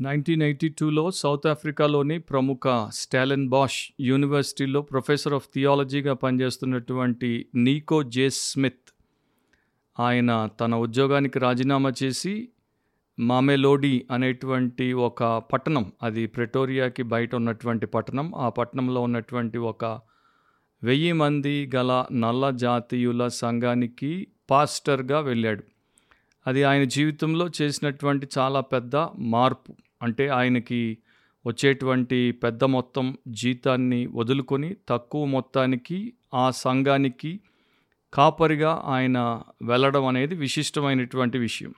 Nineteen 0.00 0.42
eighty 0.42 0.68
టూలో 0.68 1.10
south 1.10 1.46
ఆఫ్రికాలోని 1.46 2.18
ప్రముఖ 2.18 2.88
స్టాలిన్ 2.88 3.48
బాష్ 3.48 3.92
యూనివర్సిటీలో 4.00 4.82
ప్రొఫెసర్ 4.82 5.34
ఆఫ్ 5.34 5.48
థియాలజీగా 5.54 6.14
పనిచేస్తున్నటువంటి 6.14 7.46
నీకో 7.54 8.02
జే 8.02 8.30
స్మిత్. 8.30 8.94
ఆయన 10.00 10.48
తన 10.60 10.74
ఉద్యోగానికి 10.74 11.38
రాజీనామా 11.38 11.92
చేసి 12.02 12.48
మామెలోడి 13.18 14.06
అనేటువంటి 14.10 14.92
ఒక 14.92 15.24
పట్టణం 15.38 15.92
అది 16.02 16.26
ప్రెటోరియాకి 16.26 17.02
బయట 17.02 17.34
ఉన్నటువంటి 17.34 17.86
పట్టణం 17.86 18.34
ఆ 18.34 18.48
పట్టణంలో 18.48 19.00
ఉన్నటువంటి 19.00 19.58
ఒక 19.58 19.84
వెయ్యి 20.82 21.12
మంది 21.12 21.70
గల 21.74 22.04
నల్ల 22.12 22.50
జాతీయుల 22.50 23.28
సంఘానికి 23.28 24.26
పాస్టర్గా 24.50 25.20
వెళ్ళాడు. 25.20 25.64
అది 26.46 26.64
ఆయన 26.64 26.84
జీవితంలో 26.84 27.50
చేసినటువంటి 27.62 28.28
చాలా 28.38 28.60
పెద్ద 28.60 28.96
మార్పు. 29.18 29.76
అంటే 30.02 30.28
ఆయనకి 30.28 30.98
వచ్చేటువంటి 31.46 32.32
పెద్ద 32.32 32.64
మొత్తం 32.64 33.18
జీతాన్ని 33.28 34.06
వదులుకొని 34.06 34.76
తక్కువ 34.88 35.24
మొత్తానికి 35.24 36.12
ఆ 36.34 36.50
సంఘానికి 36.50 37.40
కాపరిగా 38.12 38.82
ఆయన 38.84 39.42
వెళ్ళడం 39.62 40.06
అనేది 40.06 40.34
విశిష్టమైనటువంటి 40.34 41.38
విషయం. 41.38 41.74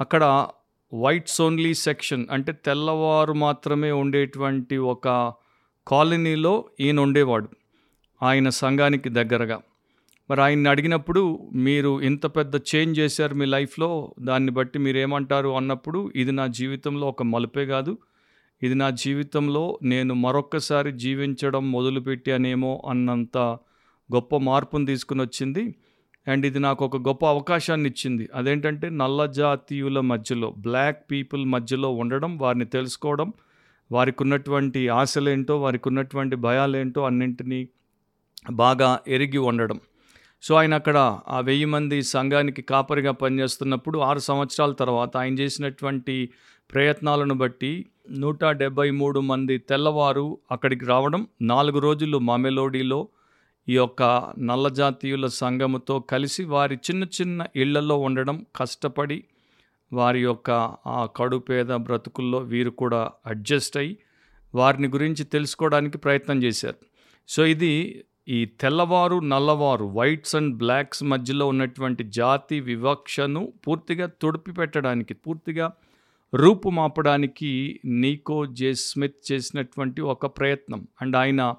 అక్కడ 0.00 0.48
వైట్స్ 0.94 1.42
ఓన్లీ 1.42 1.74
సెక్షన్ 1.74 2.26
అంటే 2.30 2.52
తెల్లవారు 2.52 3.32
మాత్రమే 3.32 3.92
ఉండేటువంటి 3.92 4.76
ఒక 4.76 5.32
కాలనీలో 5.86 6.64
ఈయన 6.80 7.00
ఉండేవాడు 7.00 7.48
ఆయన 8.22 8.48
సంఘానికి 8.48 9.08
దగ్గరగా. 9.08 9.60
మరి 10.32 10.40
ఆయన్ని 10.42 10.68
అడిగినప్పుడు 10.68 11.50
మీరు 11.54 12.02
ఇంత 12.02 12.26
పెద్ద 12.26 12.56
చేంజ్ 12.56 12.98
చేశారు 12.98 13.34
మీ 13.34 13.44
లైఫ్లో 13.44 14.14
దాన్ని 14.20 14.52
బట్టి 14.52 14.78
మీరు 14.78 14.98
ఏమంటారు 14.98 15.48
అన్నప్పుడు 15.48 16.12
ఇది 16.16 16.32
నా 16.32 16.46
జీవితంలో 16.46 17.08
ఒక 17.08 17.22
మలుపే 17.22 17.66
కాదు. 17.66 17.98
ఇది 18.62 18.74
నా 18.74 18.90
జీవితంలో 18.90 19.78
నేను 19.82 20.14
మరొక్కసారి 20.14 20.92
జీవించడం 20.92 21.72
మొదలుపెట్టానేమో 21.72 22.82
అన్నంత 22.88 23.38
గొప్ప 24.14 24.36
మార్పును 24.36 24.86
తీసుకుని 24.86 25.22
వచ్చింది. 25.22 25.74
అండ్ 26.28 26.46
ఇది 26.46 26.58
నాకు 26.58 26.84
ఒక 26.84 26.96
గొప్ప 26.96 27.26
అవకాశాన్ని 27.26 27.88
ఇచ్చింది. 27.88 28.28
అదేంటంటే 28.34 28.90
నల్ల 28.90 29.26
జాతీయుల 29.26 30.00
మధ్యలో 30.00 30.50
బ్లాక్ 30.50 30.98
పీపుల్ 31.10 31.46
మధ్యలో 31.46 31.90
ఉండడం 31.90 32.38
వారిని 32.38 32.64
తెలుసుకోవడం 32.64 33.32
వారికి 33.92 34.22
ఉన్నటువంటి 34.22 34.88
ఆశలేంటో 34.88 35.60
వారికి 35.60 35.88
ఉన్నటువంటి 35.88 36.36
భయాలేంటో 36.36 37.02
అన్నింటినీ 37.02 37.68
బాగా 38.50 39.00
ఎరిగి 39.08 39.38
ఉండడం. 39.38 39.80
సో 40.42 40.54
ఆయన 40.54 40.74
అక్కడ 40.74 40.98
ఆ 41.28 41.40
వెయ్యి 41.40 41.64
మంది 41.64 42.02
సంఘానికి 42.02 42.62
కాపరిగా 42.62 43.12
పనిచేస్తున్నప్పుడు 43.12 43.98
ఆరు 43.98 44.18
సంవత్సరాల 44.18 44.72
తర్వాత 44.72 45.16
ఆయన 45.16 45.34
చేసినటువంటి 45.38 46.30
ప్రయత్నాలను 46.72 47.34
బట్టి 47.34 47.86
నూట 48.10 48.44
డెబ్బై 48.44 48.90
మూడు 48.90 49.20
మంది 49.20 49.58
తెల్లవారు 49.58 50.38
అక్కడికి 50.50 50.84
రావడం 50.84 51.26
నాలుగు 51.42 51.78
రోజులు 51.78 52.18
మామెలోడిలో 52.18 53.08
ఈ 53.68 53.74
యొక్క 53.74 54.02
నల్ల 54.38 54.68
జాతీయుల 54.68 55.26
సంఘముతో 55.26 55.98
కలిసి 56.00 56.44
వారి 56.44 56.76
చిన్న 56.76 57.04
చిన్న 57.04 57.46
ఇళ్ళలో 57.56 57.98
ఉండడం 57.98 58.46
కష్టపడి 58.56 59.24
వారి 59.92 60.20
యొక్క 60.22 60.50
ఆ 60.86 61.08
కడుపేద 61.16 61.72
బ్రతుకుల్లో 61.72 62.38
వీరు 62.38 62.70
కూడా 62.70 63.10
అడ్జస్ట్ 63.26 63.76
అయ్యి 63.76 63.98
వారిని 64.54 64.88
గురించి 64.88 65.24
తెలుసుకోవడానికి 65.24 65.98
ప్రయత్నం 65.98 66.42
చేశారు. 66.42 66.80
సో 67.28 67.44
ఇది 67.46 68.04
ఈ 68.28 68.44
తెల్లవారు 68.44 69.18
నల్లవారు 69.18 69.84
వైట్స్ 69.84 70.36
అండ్ 70.36 70.56
బ్లాక్స్ 70.56 71.02
మధ్యలో 71.04 71.46
ఉన్నటువంటి 71.46 72.04
జాతి 72.04 72.60
వివక్షను 72.60 73.52
పూర్తిగా 73.66 74.06
తుడిపి 74.06 74.52
పెట్టడానికి 74.52 75.14
పూర్తిగా 75.14 75.72
రూపుమాపడానికి 76.34 77.80
నీకో 77.86 78.46
జే 78.46 78.74
స్మిత్ 78.74 79.32
చేసినటువంటి 79.32 80.00
ఒక 80.02 80.26
ప్రయత్నం. 80.26 80.88
అండ్ 81.02 81.16
ఆయన 81.16 81.54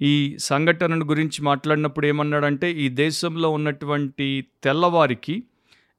ఈ 0.00 0.36
సంఘటనను 0.38 1.04
గురించి 1.06 1.42
మాట్లాడినప్పుడు 1.42 2.06
ఏమన్నాడంటే 2.06 2.72
ఈ 2.72 2.88
దేశంలో 2.88 3.50
ఉన్నటువంటి 3.50 4.44
తెల్లవారికి 4.64 5.44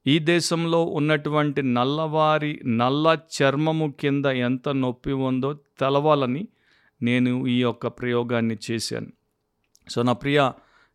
ఈ 0.08 0.20
దేశంలో 0.20 0.86
ఉన్నటువంటి 0.86 1.62
నల్లవారి 1.62 2.60
నల్ల 2.66 3.18
చర్మము 3.36 3.94
కింద 4.00 4.26
ఎంత 4.26 4.70
నొప్పి 4.70 5.12
ఉందో 5.12 5.54
తెలవాలని 5.54 6.48
నేను 7.02 7.48
ఈ 7.48 7.62
యొక్క 7.62 7.88
ప్రయోగాన్ని 7.88 8.58
చేశాను. 8.72 9.21
సో 9.88 10.02
నా 10.02 10.14
ప్రియ 10.14 10.40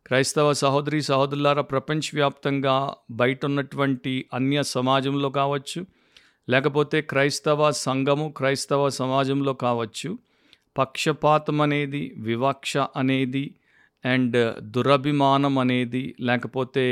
క్రైస్తవ 0.05 0.53
సహోదరి 0.53 1.01
సహోదరులారా 1.01 1.61
ప్రపంచవ్యాప్తంగా 1.61 2.75
బయట 3.11 3.45
ఉన్నటువంటి 3.45 4.13
అన్య 4.33 4.63
సమాజంలో 4.63 5.29
కావచ్చు 5.29 5.79
లేకపోతే 6.47 7.01
క్రైస్తవ 7.01 7.71
సంఘము 7.71 8.29
క్రైస్తవ 8.29 8.89
సమాజంలో 8.89 9.53
కావచ్చు 9.53 10.09
పక్షపాతం 10.77 11.61
అనేది 11.61 12.01
వివక్ష 12.17 12.77
అనేది 12.95 13.45
అండ్ 14.03 14.37
దురభిమానం 14.61 15.57
అనేది 15.57 16.15
లేకపోతే 16.19 16.85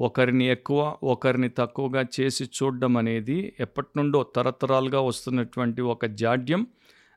ఒకరిని 0.00 0.46
ఎక్కువ 0.48 0.80
ఒకరిని 1.02 1.48
తక్కువగా 1.48 2.02
చేసి 2.16 2.44
చూడడం 2.56 2.96
అనేది 2.96 3.54
ఎప్పటి 3.60 3.90
నుండో 3.98 4.22
తరతరాలుగా 4.36 5.00
వస్తున్నటువంటి 5.00 5.82
ఒక 5.82 6.06
జాడ్యం 6.14 6.62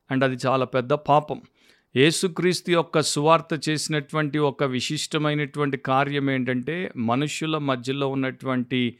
అండ్ 0.09 0.23
అది 0.23 0.37
చాలా 0.47 0.65
పెద్ద 0.65 0.93
పాపం. 0.93 1.39
యేసుక్రీస్తు 1.97 2.71
యొక్క 2.71 3.01
సువార్త 3.01 3.69
చేసినటువంటి 3.69 4.37
ఒక 4.37 4.63
విశిష్టమైనటువంటి 4.63 5.77
కార్యం 5.77 6.31
ఏంటంటే 6.31 6.91
మనుషుల 6.97 7.57
మధ్యలో 7.57 8.07
ఉన్నటువంటి 8.07 8.97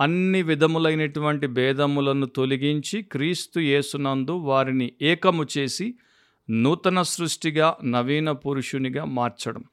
అన్ని 0.00 0.42
విధములైనటువంటి 0.42 1.46
భేదములను 1.46 2.26
తొలగించి 2.26 3.02
క్రీస్తు 3.02 3.60
యేసునందు 3.60 4.30
వారిని 4.30 4.92
ఏకము 5.02 5.46
చేసి 5.58 5.94
నూతన 6.50 7.02
సృష్టిగా 7.02 7.76
నవీన 7.84 8.32
పురుషునిగా 8.32 9.04
మార్చడం. 9.04 9.64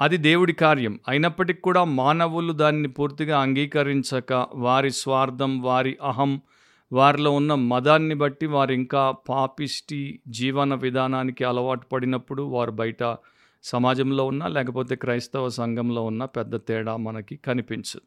అది 0.00 0.16
దేవుడి 0.16 0.52
కార్యం. 0.52 1.00
అయినప్పటికీ 1.08 1.60
కూడా 1.60 1.84
మానవులు 1.84 2.52
దాన్ని 2.52 2.88
పూర్తిగా 2.88 3.40
అంగీకరించక 3.40 4.46
వారి 4.54 4.90
స్వార్థం 4.90 5.62
వారి 5.62 5.98
అహం 6.02 6.40
వారిలో 6.92 7.30
ఉన్న 7.30 7.54
మదాన్ని 7.54 8.14
బట్టి 8.14 8.46
వారు 8.46 8.72
ఇంకా 8.72 9.10
పాపిష్టి 9.28 10.20
జీవన 10.28 10.74
విధానానికి 10.74 11.44
అలవాటు 11.44 11.86
పడినప్పుడు 11.86 12.42
వారు 12.42 12.70
బయట 12.70 13.16
సమాజంలో 13.64 14.26
ఉన్న 14.26 14.46
లేకపోతే 14.46 14.96
క్రైస్తవ 14.96 15.48
సంఘంలో 15.48 16.04
ఉన్న 16.04 16.24
పెద్ద 16.24 16.56
తేడా 16.56 16.96
మనకి 16.96 17.36
కనిపించదు. 17.36 18.00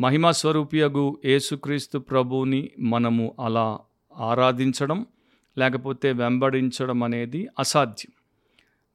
మహిమా 0.00 0.30
స్వరూపియగు 0.30 1.18
యేసుక్రీస్తు 1.24 1.98
ప్రభువుని 1.98 2.70
మనము 2.78 3.36
అలా 3.40 3.78
ఆరాధించడం 4.16 5.06
లేకపోతే 5.58 6.12
వెంబడించడం 6.12 7.02
అనేది 7.02 7.48
అసాధ్యం. 7.58 8.12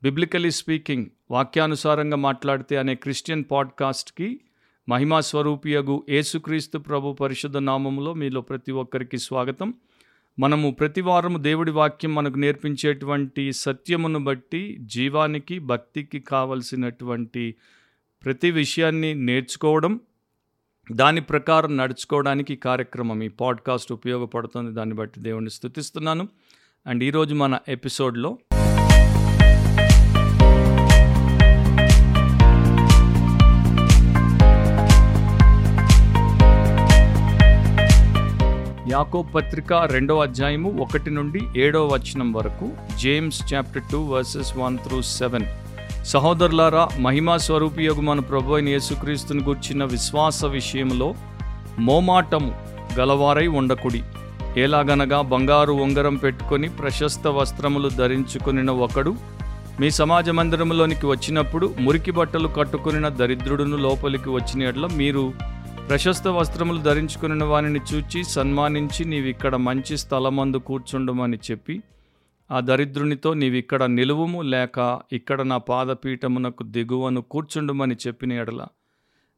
బిబ్లికలీ 0.03 0.51
స్పీకింగ్ 0.51 1.05
వాక్యానుసారంగా 1.31 2.17
మాట్లాడితే 2.17 2.78
అనే 2.78 2.95
క్రిస్టియన్ 2.95 3.44
పాడ్కాస్ట్కి 3.51 4.39
మహిమా 4.89 5.22
స్వరూపియగు 5.22 6.03
యేసుక్రీస్తు 6.09 6.77
ప్రభు 6.77 7.13
పరిశుద్ధ 7.13 7.57
నామములో 7.57 8.13
మీలో 8.13 8.41
ప్రతి 8.41 8.72
ఒక్కరికి 8.72 9.17
స్వాగతం. 9.17 9.73
మనము 10.39 10.72
ప్రతి 10.72 11.01
వారము 11.01 11.38
దేవుడి 11.38 11.72
వాక్యం 11.72 12.16
మనకు 12.16 12.38
నేర్పించేటువంటి 12.38 13.53
సత్యమును 13.53 14.19
బట్టి 14.19 14.78
జీవానికి 14.81 15.59
భక్తికి 15.59 16.19
కావలసినటువంటి 16.19 17.55
ప్రతి 18.25 18.51
విషయాన్ని 18.51 19.16
నేర్చుకోవడం 19.16 19.99
దాని 20.91 21.22
ప్రకారం 21.22 21.78
నడుచుకోవడానికి 21.78 22.55
కార్యక్రమం 22.55 23.23
ఈ 23.23 23.28
పాడ్కాస్ట్ 23.28 23.91
ఉపయోగపడుతుంది. 23.91 24.72
దాన్ని 24.72 24.95
బట్టి 24.95 25.19
దేవుణ్ణి 25.19 25.49
స్థుతిస్తున్నాను 25.49 26.29
అండ్ 26.88 27.03
ఈరోజు 27.03 27.35
మన 27.35 27.59
ఎపిసోడ్లో 27.67 28.38
యాకో 38.91 39.22
పత్రిక 39.22 39.73
రెండవ 39.73 40.22
అధ్యాయము 40.22 40.69
ఒకటి 40.81 41.09
నుండి 41.09 41.39
ఏడవ 41.57 41.85
వచనం 41.93 42.34
వరకు 42.34 42.72
James 42.97 43.53
chapter 43.53 43.84
two 43.91 43.97
verses 44.03 44.58
one 44.58 44.78
through 44.78 45.02
seven 45.02 45.46
సహోదరులారా 46.05 46.90
మహిమా 46.99 47.37
స్వరూపియగు 47.37 48.02
మన 48.02 48.19
ప్రభు 48.19 48.53
అయిన 48.53 48.69
యేసుక్రీస్తుని 48.69 49.43
గుర్చిన 49.43 49.84
విశ్వాస 49.84 50.46
విషయంలో 50.46 51.16
మోమాటము 51.79 52.52
గలవారై 52.99 53.47
ఉండకుడి. 53.47 54.03
ఎలాగనగా 54.58 55.22
బంగారు 55.22 55.72
ఉంగరం 55.72 56.16
పెట్టుకొని 56.16 56.69
ప్రశస్త 56.69 57.28
వస్త్రములు 57.28 57.90
ధరించుకునిన 57.90 58.72
ఒకడు 58.72 59.16
మీ 59.79 59.91
సమాజ 59.91 60.29
మందిరంలోనికి 60.29 61.05
వచ్చినప్పుడు 61.05 61.73
మురికి 61.79 62.11
బట్టలు 62.11 62.47
కట్టుకునిన 62.47 63.08
దరిద్రుడును 63.08 63.78
లోపలికి 63.78 64.29
వచ్చిన 64.29 64.87
మీరు 64.96 65.34
ప్రశస్త 65.90 66.28
వస్త్రములు 66.28 66.82
ధరించుకున్న 66.82 67.44
వానిని 67.44 67.80
చూచి 67.94 68.24
సన్మానించి 68.24 69.06
నీవిక్కడ 69.06 69.56
మంచి 69.56 69.97
స్థలమందు 69.97 70.58
కూర్చుండమని 70.58 71.38
చెప్పి 71.52 71.84
ఆ 72.52 72.59
దరిద్రునితో 72.59 73.34
నీవిక్కడ 73.34 73.84
నిలువుము 73.84 74.41
లేక 74.41 75.00
ఇక్కడ 75.12 75.41
నా 75.41 75.58
పాదపీఠమునకు 75.58 76.64
దిగువను 76.64 77.22
కూర్చుండమని 77.22 77.96
చెప్పిన 78.08 78.34
ఎడల 78.34 78.68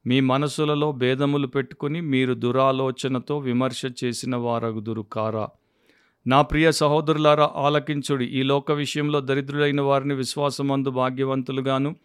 మీ 0.08 0.20
మనసులలో 0.20 0.92
భేదములు 0.92 1.48
పెట్టుకుని 1.48 2.02
మీరు 2.02 2.34
దురాలోచనతో 2.34 3.38
విమర్శ 3.38 3.82
చేసిన 4.04 4.36
వారగుదురు 4.36 5.02
కారా. 5.02 5.50
నా 6.28 6.42
ప్రియ 6.42 6.72
సహోదరులారా 6.72 7.52
ఆలకించుడి. 7.56 8.26
ఈ 8.26 8.44
లోక 8.44 8.72
విషయంలో 8.72 9.20
దరిద్రులైన 9.20 9.82
వారిని 9.82 10.14
విశ్వాసమందు 10.14 10.90
భాగ్యవంతులుగాను 10.90 11.96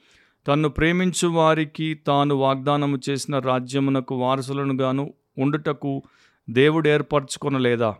తన్ను 0.47 0.69
ప్రేమించు 0.69 1.29
వారికి 1.29 1.95
తాను 1.95 2.35
వాగ్దానము 2.35 2.99
చేసిన 3.11 3.39
రాజ్యమునకు 3.39 4.15
వారసులను 4.15 4.75
గాను 4.75 5.15
ఉండుటకు 5.39 6.03
దేవుడు 6.51 6.89
ఏర్పరచుకొనలేదా? 6.89 7.97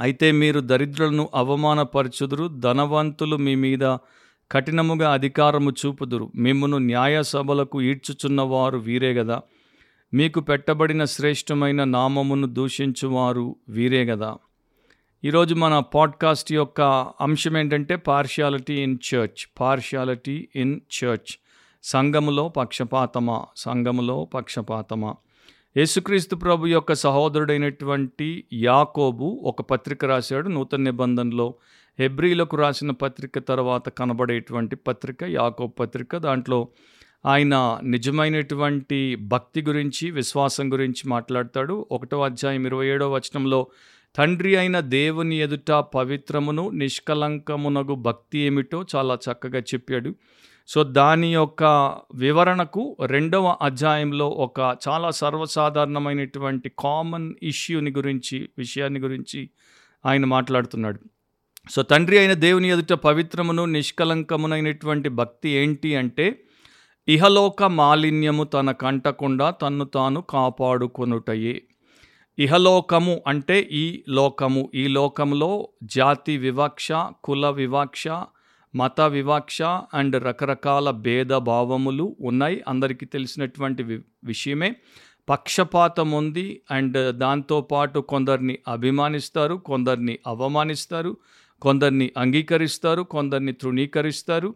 అయితే 0.00 0.32
మీరు 0.32 0.60
దరిద్రులను 0.60 1.28
అవమానపరచుదురు 1.34 2.48
ధనవంతులు 2.48 3.36
మీ 3.36 3.54
మీద 3.54 3.96
కఠినముగా 4.52 5.12
అధికారము 5.12 5.70
చూపుదురు. 5.70 6.30
మిమ్మును 6.34 6.78
న్యాయ 6.78 7.22
సభలకు 7.22 7.82
ఈడ్చుచున్నవారు 7.82 8.78
వీరే 8.78 9.12
గదా. 9.12 9.42
మీకు 10.14 10.40
పెట్టబడిన 10.40 11.04
శ్రేష్టమైన 11.04 11.84
నామమును 11.84 12.46
దూషించువారు 12.46 13.56
వీరే 13.68 14.04
గదా. 14.04 14.36
ఈరోజు 15.24 15.54
మన 15.54 15.78
పాడ్కాస్ట్ 15.78 16.52
యొక్క 16.52 16.80
అంశం 17.20 17.56
ఏంటంటే 17.56 17.96
partiality 17.96 18.74
in 18.74 18.98
church. 19.14 19.60
Partiality 19.60 20.48
in 20.56 20.80
church. 21.04 21.47
సంఘములో 21.88 22.48
పక్షపాతమా? 22.48 23.44
సంఘములో 23.56 24.24
పక్షపాతమా? 24.24 25.14
యేసుక్రీస్తు 25.76 26.36
ప్రభు 26.36 26.66
యొక్క 26.66 26.92
సహోదరుడైనటువంటి 26.92 28.44
యాకోబు 28.52 29.40
ఒక 29.44 29.62
పత్రిక 29.62 30.04
రాశాడు 30.04 30.48
నూతన 30.48 30.80
నిబంధనలో. 30.80 31.54
హెబ్రిలకు 31.98 32.56
రాసిన 32.56 32.90
పత్రిక 32.90 33.38
తర్వాత 33.38 33.88
కనబడేటువంటి 33.88 34.76
పత్రిక 34.76 35.24
యాకోబ్ 35.24 35.72
పత్రిక. 35.80 36.16
దాంట్లో 36.16 36.68
ఆయన 37.26 37.80
నిజమైనటువంటి 37.82 39.16
భక్తి 39.16 39.62
గురించి 39.62 40.10
విశ్వాసం 40.10 40.72
గురించి 40.72 41.10
మాట్లాడతాడు. 41.10 41.86
ఒకటో 41.92 42.22
అధ్యాయం 42.22 42.66
ఇరవై 42.66 42.86
ఏడో 42.86 43.10
వచనంలో 43.10 43.66
తండ్రి 44.16 44.56
అయిన 44.56 44.80
దేవుని 44.80 45.36
ఎదుట 45.36 45.70
పవిత్రమును 45.70 46.70
నిష్కలంకమునగు 46.70 47.94
భక్తి 47.94 48.38
ఏమిటో 48.38 48.86
చాలా 48.96 49.14
చక్కగా 49.14 49.58
చెప్పాడు. 49.58 50.14
సో 50.68 50.82
దాని 50.82 51.34
యొక్క 51.34 51.64
వివరణకు 52.14 52.96
రెండవ 53.06 53.56
అధ్యాయంలో 53.62 54.28
ఒక 54.28 54.76
చాలా 54.88 55.10
సర్వసాధారణమైనటువంటి 55.10 56.72
కామన్ 56.78 57.34
ఇష్యూని 57.42 57.90
గురించి 57.90 58.48
విషయాన్ని 58.58 59.00
గురించి 59.00 59.50
ఆయన 60.06 60.24
మాట్లాడుతున్నాడు. 60.24 61.00
సో 61.70 61.82
తండ్రి 61.82 62.18
అయిన 62.18 62.32
దేవుని 62.32 62.70
ఎదుట 62.70 62.92
పవిత్రమును 62.92 63.64
నిష్కలంకమునైనటువంటి 63.64 65.08
భక్తి 65.08 65.48
ఏంటి 65.48 65.96
అంటే 65.96 66.40
ఇహలోక 67.08 67.62
మాలిన్యము 67.62 68.44
తన 68.44 68.70
కంటకుండా 68.70 69.50
తన్ను 69.50 69.84
తాను 69.84 70.20
కాపాడుకొనుటయే. 70.20 71.62
ఇహలోకము 72.38 73.22
అంటే 73.26 73.60
ఈ 73.60 74.02
లోకము. 74.08 74.70
ఈ 74.74 74.86
లోకంలో 74.86 75.68
జాతి 75.82 76.36
వివక్ష 76.36 76.88
కుల 77.24 77.50
వివక్ష 77.50 78.04
మత 78.74 79.00
వివక్ష 79.00 79.62
అండ్ 79.62 80.24
రకరకాల 80.24 80.90
భేదభావములు 80.90 82.16
ఉన్నాయి. 82.20 82.64
అందరికీ 82.68 83.06
తెలిసినటువంటి 83.06 83.82
వి 83.82 84.02
విషయమే. 84.24 84.76
పక్షపాతం 85.28 86.10
ఉంది 86.10 86.62
అండ్ 86.70 87.16
దాంతోపాటు 87.16 88.00
కొందరిని 88.00 88.58
అభిమానిస్తారు 88.68 89.54
కొందరిని 89.54 90.18
అవమానిస్తారు 90.26 91.16
కొందరిని 91.62 92.10
అంగీకరిస్తారు 92.16 93.02
కొందరిని 93.02 93.52
తృణీకరిస్తారు. 93.52 94.54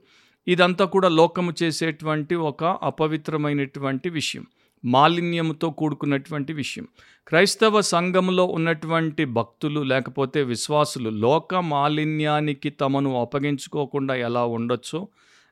ఇదంతా 0.49 0.85
కూడా 0.85 1.09
లోకము 1.09 1.53
చేసేటువంటి 1.63 2.35
ఒక 2.35 2.65
అపవిత్రమైనటువంటి 2.65 4.09
విషయం. 4.09 4.47
మాలిన్యముతో 4.85 5.71
కూడుకున్నటువంటి 5.71 6.53
విషయం. 6.53 6.87
క్రైస్తవ 7.29 7.81
సంఘంలో 7.81 8.45
ఉన్నటువంటి 8.45 9.25
భక్తులు 9.25 9.81
లేకపోతే 9.81 10.43
విశ్వాసులు 10.43 11.11
లోక 11.11 11.55
మాలిన్యానికి 11.55 12.71
తమను 12.71 13.21
అప్పగించుకోకుండా 13.21 14.15
ఎలా 14.15 14.45
ఉండొచ్చో 14.45 15.09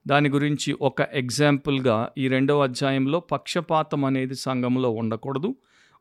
దాని 0.06 0.28
గురించి 0.28 0.76
ఒక 0.82 1.00
ఎగ్జాంపుల్గా 1.00 2.10
ఈ 2.18 2.28
రెండవ 2.28 2.62
అధ్యాయంలో 2.62 3.20
పక్షపాతం 3.20 4.04
అనేది 4.04 4.34
సంఘంలో 4.34 4.90
ఉండకూడదు. 4.90 5.54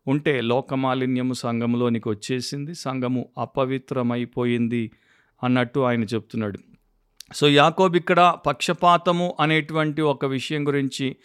ఉంటే 0.08 0.42
లోక 0.42 0.74
మాలిన్యము 0.74 1.34
సంఘంలోనికి 1.34 2.10
వచ్చేసింది 2.10 2.74
సంఘము 2.74 3.30
అపవిత్రమైపోయింది 3.38 4.92
అన్నట్టు 5.44 5.80
ఆయన 5.80 6.04
చెప్తున్నాడు. 6.04 6.60
సో 7.34 7.48
యాకోబ్ 7.48 7.96
ఇక్కడ 7.96 8.36
పక్షపాతము 8.48 9.36
అనేటువంటి 9.40 10.02
ఒక 10.02 10.26
విషయం 10.26 10.68
గురించి 10.68 11.16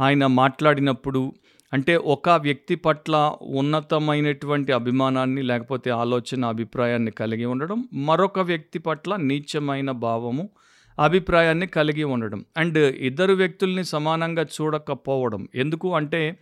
ఆయన 0.00 0.26
మాట్లాడినప్పుడు 0.26 1.32
అంటే 1.72 1.96
ఒక 1.96 2.30
వ్యక్తి 2.30 2.74
పట్ల 2.74 3.36
ఉన్నతమైనటువంటి 3.40 4.72
అభిమానాన్ని 4.72 5.42
లేకపోతే 5.42 5.90
ఆలోచన 5.90 6.44
అభిప్రాయాన్ని 6.44 7.10
కలిగి 7.10 7.44
ఉండడం 7.44 7.88
మరొక 7.92 8.38
వ్యక్తి 8.38 8.78
పట్ల 8.78 9.16
నీచమైన 9.16 9.90
భావము 9.90 10.50
అభిప్రాయాన్ని 10.98 11.66
కలిగి 11.66 12.04
ఉండడం. 12.04 12.44
అండ్ 12.56 12.78
ఇద్దరు 12.78 13.34
వ్యక్తుల్ని 13.34 13.84
సమానంగా 13.84 14.42
చూడకపోవడం. 14.42 15.48
ఎందుకు 15.54 15.94
అంటే 15.94 16.38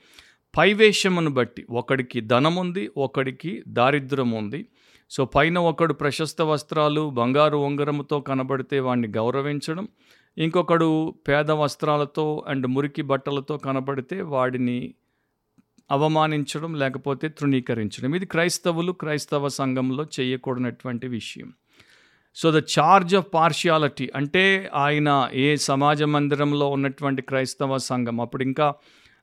పైవేషమును 0.58 1.30
బట్టి 1.30 1.66
ఒకడికి 1.70 2.20
ధనం 2.20 2.54
ఉంది 2.56 2.90
ఒకడికి 2.96 3.62
దారిద్ర్యం 3.68 4.30
ఉంది. 4.30 4.66
సో 5.10 5.24
పైన 5.24 5.58
ఒకడు 5.58 5.94
ప్రశస్త 5.94 6.42
వస్త్రాలు 6.42 7.10
బంగారు 7.10 7.56
ఉంగరముతో 7.56 8.20
కనబడితే 8.20 8.80
వాడిని 8.80 9.08
గౌరవించడం. 9.08 9.88
ఇంకొకడు 10.38 11.14
పేద 11.28 11.50
వస్త్రాలతో 11.50 12.44
అండ్ 12.48 12.66
మురికి 12.66 13.02
బట్టలతో 13.02 13.58
కనబడితే 13.58 14.22
వాడిని 14.22 14.94
అవమానించడం 15.90 16.74
లేకపోతే 16.74 17.28
తృణీకరించడం. 17.28 18.14
ఇది 18.14 18.26
క్రైస్తవులు 18.26 18.92
క్రైస్తవ 18.92 19.48
సంఘంలో 19.48 20.06
చేయకూడనటువంటి 20.20 21.08
విషయం. 21.08 21.52
So 22.34 22.60
the 22.60 22.62
charge 22.78 23.14
of 23.16 23.26
partiality 23.34 24.10
అంటే 24.16 24.70
ఆయన 24.74 25.28
ఏ 25.32 25.56
సమాజ 25.56 26.02
మందిరంలో 26.02 26.68
ఉన్నటువంటి 26.68 27.22
క్రైస్తవ 27.22 27.78
సంఘం. 27.78 28.20
అప్పుడు 28.20 28.42
ఇంకా 28.42 28.74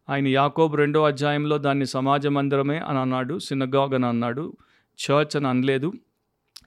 ఆయన 0.09 0.27
యాకోబ్ 0.27 0.75
రెండో 0.75 1.03
అధ్యాయంలో 1.03 1.57
దాన్ని 1.57 1.85
సమాజ 1.85 2.27
మందిరమే 2.27 2.77
అని 2.77 2.99
అన్నాడు 2.99 3.39
సినగాగ్ 3.39 3.93
అని 3.93 4.05
అన్నాడు 4.05 4.57
చర్చ్ 4.99 5.37
అని 5.37 5.47
అనలేదు. 5.47 5.93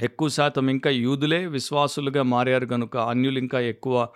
ఎక్కువ 0.02 0.28
శాతం 0.28 0.70
ఇంకా 0.70 0.90
యూదులే 0.90 1.46
విశ్వాసులుగా 1.46 2.22
మారారు 2.22 2.66
కనుక 2.66 2.96
అన్యులు 2.96 3.38
ఇంకా 3.38 3.60
ఎక్కువ 3.60 4.08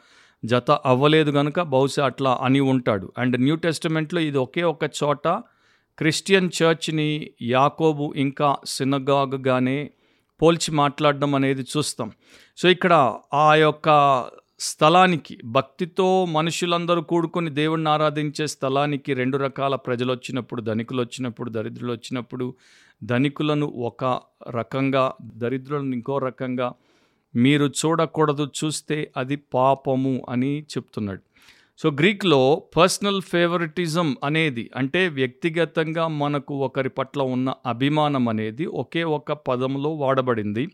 జత 0.45 0.71
అవ్వలేదు 0.71 1.31
కనుక 1.31 1.61
బహుశా 1.61 2.07
అట్లా 2.07 2.39
అని 2.43 2.61
ఉంటాడు. 2.61 3.13
అండ్ 3.19 3.41
న్యూ 3.41 3.57
టెస్టిమెంట్లో 3.57 4.21
ఇది 4.21 4.39
ఒకే 4.39 4.63
ఒక 4.63 4.85
చోట 4.85 5.29
క్రిస్టియన్ 5.99 6.50
చర్చ్ని 6.62 7.31
యాకోబు 7.43 8.14
ఇంకా 8.17 8.56
సినగాగుగానే 8.67 9.91
పోల్చి 10.43 10.70
మాట్లాడడం 10.75 11.35
అనేది 11.35 11.62
చూస్తాం. 11.62 12.12
సో 12.56 12.69
ఇక్కడ 12.69 12.94
ఆ 13.35 13.54
యొక్క 13.54 13.88
స్థలానికి 14.61 15.38
భక్తితో 15.45 16.25
మనుషులందరూ 16.25 17.00
కూడుకొని 17.00 17.50
దేవుణ్ణి 17.50 17.90
ఆరాధించే 17.90 18.47
స్థలానికి 18.47 19.14
రెండు 19.14 19.37
రకాల 19.37 19.75
ప్రజలు 19.75 20.12
వచ్చినప్పుడు 20.12 20.62
ధనికులు 20.62 21.00
వచ్చినప్పుడు 21.02 21.50
దరిద్రులు 21.50 21.92
వచ్చినప్పుడు 21.92 22.54
ధనికులను 23.04 23.66
ఒక 23.66 24.21
రకంగా 24.50 25.12
దరిద్రులను 25.23 25.95
ఇంకో 25.95 26.19
రకంగా 26.19 26.73
మీరు 27.37 27.66
చూడకూడదు 27.66 28.50
చూస్తే 28.64 29.12
అది 29.16 29.37
పాపము 29.37 30.26
అని 30.28 30.62
చెప్తున్నాడు. 30.62 31.23
సో 31.78 31.90
గ్రీక్లో 31.90 32.62
పర్సనల్ 32.76 33.23
ఫేవరెటిజం 33.23 34.16
అనేది 34.25 34.71
అంటే 34.76 35.09
వ్యక్తిగతంగా 35.09 36.09
మనకు 36.09 36.54
ఒకరి 36.54 36.88
పట్ల 36.88 37.23
ఉన్న 37.23 37.54
అభిమానం 37.66 38.28
అనేది 38.28 38.66
ఒకే 38.66 39.04
ఒక 39.04 39.33
పదంలో 39.33 39.90
వాడబడింది. 39.95 40.66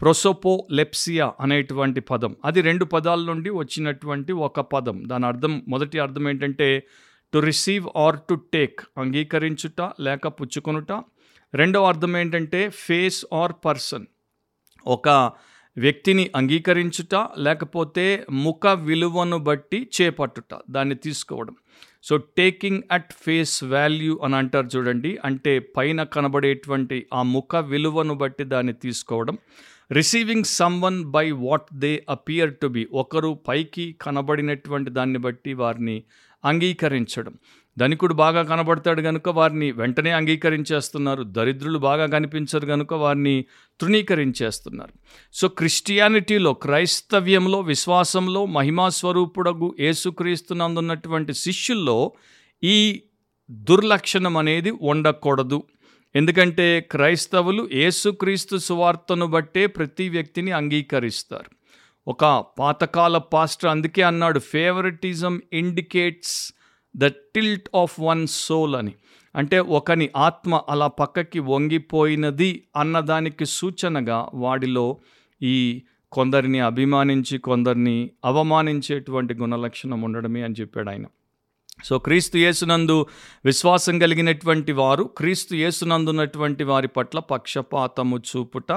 ప్రొసోపో 0.00 0.66
లెప్సియా 0.72 1.32
అనేటువంటి 1.40 2.00
పదం. 2.00 2.36
అది 2.44 2.60
రెండు 2.60 2.84
పదాల 2.84 3.20
నుండి 3.20 3.50
వచ్చినటువంటి 3.50 4.32
ఒక 4.32 4.60
పదం. 4.60 5.02
దాని 5.06 5.26
అర్థం 5.26 5.62
మొదటి 5.68 5.98
అర్థం 5.98 6.28
ఏంటంటే 6.28 6.86
to 7.32 7.38
receive 7.38 7.86
or 7.96 8.16
to 8.30 8.34
take 8.34 8.80
అంగీకరించుట 8.98 9.80
లేక 10.00 10.26
పుచ్చుకొనుట. 10.26 10.92
రెండవ 11.54 11.84
అర్థం 11.84 12.16
ఏంటంటే 12.16 12.68
ఫేస్ 12.68 13.24
ఆర్ 13.32 13.52
పర్సన్ 13.64 14.06
ఒక 14.86 15.32
వ్యక్తిని 15.78 16.30
అంగీకరించుట 16.36 17.14
లేకపోతే 17.38 18.26
ముఖ 18.30 18.66
విలువను 18.66 19.38
బట్టి 19.38 19.90
చేపట్టుట 20.00 20.58
దాన్ని 20.70 20.94
తీసుకోవడం. 20.94 21.56
So 22.02 22.16
taking 22.16 22.82
at 22.92 23.12
face 23.22 23.64
value 23.64 24.20
అని 24.24 24.36
అంటారు 24.36 24.66
చూడండి. 24.76 25.18
అంటే 25.24 25.58
పైన 25.58 26.02
కనబడేటువంటి 26.02 27.06
ఆ 27.14 27.22
ముఖ 27.22 27.56
విలువను 27.56 28.14
బట్టి 28.14 28.44
దాన్ని 28.44 28.72
తీసుకోవడం. 28.72 29.38
Receiving 29.92 30.44
someone 30.44 31.04
by 31.04 31.30
what 31.30 31.66
they 31.72 32.04
appear 32.10 32.56
to 32.56 32.66
be 32.66 32.88
ఒకరు 32.92 33.38
పైకి 33.48 33.96
కనబడినటువంటి 34.02 34.90
దాన్ని 34.90 35.18
బట్టి 35.18 35.52
వారిని 35.52 36.02
అంగీకరించడం. 36.44 37.34
ధనికుడు 37.78 38.14
బాగా 38.14 38.42
కనబడతాడు 38.42 39.02
కనుక 39.02 39.28
వారిని 39.28 39.72
వెంటనే 39.72 40.10
అంగీకరించేస్తున్నారు. 40.10 41.22
దరిద్రులు 41.22 41.78
బాగా 41.78 42.06
కనిపించరు 42.06 42.66
కనుక 42.66 42.94
వారిని 42.94 43.44
తృణీకరించేస్తున్నారు. 43.80 44.92
సో 45.32 45.48
క్రిస్టియానిటీలో 45.48 46.54
క్రైస్తవ్యంలో 46.54 47.60
విశ్వాసంలో 47.60 48.46
మహిమా 48.46 48.88
స్వరూపుడగు 48.88 49.74
యేసుక్రీస్తునందున్నటువంటి 49.80 51.34
శిష్యుల్లో 51.34 52.12
ఈ 52.62 53.02
దుర్లక్షణం 53.50 54.36
అనేది 54.36 54.70
ఉండకూడదు. 54.70 55.62
ఎందుకంటే 56.16 56.80
క్రైస్తవులు 56.80 57.68
యేసుక్రీస్తు 57.72 58.56
సువార్తను 58.56 59.26
బట్టే 59.26 59.66
ప్రతి 59.66 60.08
వ్యక్తిని 60.08 60.50
అంగీకరిస్తారు. 60.50 61.50
ఒక 62.08 62.44
పాతకాల 62.58 63.18
పాస్టర్ 63.18 63.70
అందుకే 63.70 64.02
అన్నాడు 64.02 64.38
favouritism 64.38 65.42
indicates 65.52 66.52
the 66.96 67.06
tilt 67.06 67.76
of 67.76 68.00
one 68.00 68.26
soul 68.26 68.76
అని. 68.76 68.92
అంటే 69.36 69.58
ఒకని 69.58 70.10
ఆత్మ 70.16 70.60
అలా 70.68 70.86
పక్కకి 70.86 71.38
వంగిపోయినది 71.38 72.62
అన్నదానికి 72.76 73.46
సూచనగా 73.46 74.30
వాడిలో 74.34 74.98
ఈ 75.42 75.82
కొందరిని 76.12 76.60
అభిమానించి 76.60 77.38
కొందరిని 77.38 78.10
అవమానించేటువంటి 78.24 79.34
గుణలక్షణం 79.34 80.02
ఉండడమే 80.02 80.42
అని 80.42 80.54
చెప్పాడు 80.60 80.90
ఆయన. 80.90 81.04
సో 81.84 81.98
క్రీస్తు 81.98 82.38
యేసునందు 82.38 83.06
విశ్వాసం 83.44 83.98
కలిగినటువంటి 83.98 84.72
వారు 84.72 85.04
క్రీస్తు 85.04 85.54
యేసునందున్నటువంటి 85.54 86.64
వారి 86.64 86.88
పట్ల 86.88 87.18
పక్షపాతము 87.18 88.18
చూపుట 88.18 88.72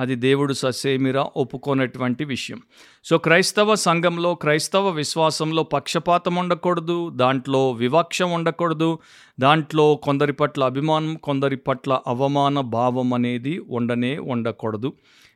అది 0.00 0.14
దేవుడు 0.14 0.52
ససేమిరా 0.52 1.30
ఒప్పుకోనటువంటి 1.36 2.24
విషయం. 2.24 2.60
సో 3.04 3.18
క్రైస్తవ 3.18 3.74
సంఘంలో 3.74 4.34
క్రైస్తవ 4.34 4.88
విశ్వాసంలో 4.88 5.62
పక్షపాతం 5.62 6.34
ఉండకూడదు 6.34 7.10
దాంట్లో 7.10 7.70
వివక్ష 7.70 8.22
ఉండకూడదు 8.22 8.98
దాంట్లో 9.40 9.94
కొందరి 9.94 10.32
పట్ల 10.32 10.64
అభిమానం 10.64 11.16
కొందరి 11.16 11.56
పట్ల 11.56 12.00
అవమాన 12.06 12.60
భావం 12.60 13.14
అనేది 13.14 13.58
ఉండనే 13.58 14.18
ఉండకూడదు. 14.18 14.92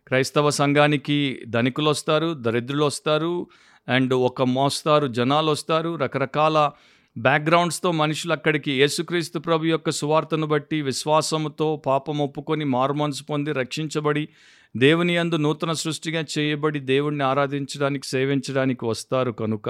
క్రైస్తవ 0.06 0.50
సంఘానికి 0.50 1.42
ధనికులు 1.48 1.90
వస్తారు 1.90 2.34
దరిద్రులు 2.34 2.84
వస్తారు 2.84 3.46
అండ్ 3.88 4.14
ఒక 4.14 4.42
మోస్తారు 4.42 5.06
జనాలు 5.06 5.50
వస్తారు 5.50 5.96
రకరకాల 5.96 6.70
బ్యాక్గ్రౌండ్స్తో 7.18 7.90
మనుషులు 7.92 8.32
అక్కడికి 8.32 8.72
యేసుక్రీస్తు 8.72 9.38
ప్రభు 9.38 9.64
యొక్క 9.64 9.90
సువార్తను 9.90 10.46
బట్టి 10.46 10.82
విశ్వాసముతో 10.82 11.82
పాపం 11.86 12.18
ఒప్పుకొని 12.18 12.64
మారుమనసు 12.64 13.24
పొంది 13.24 13.52
రక్షించబడి 13.52 14.28
దేవుని 14.76 15.16
యందు 15.16 15.36
నూతన 15.36 15.72
సృష్టిగా 15.72 16.24
చేయబడి 16.38 16.80
దేవుణ్ణి 16.80 17.24
ఆరాధించడానికి 17.24 18.06
సేవించడానికి 18.06 18.84
వస్తారు 18.84 19.30
కనుక. 19.30 19.68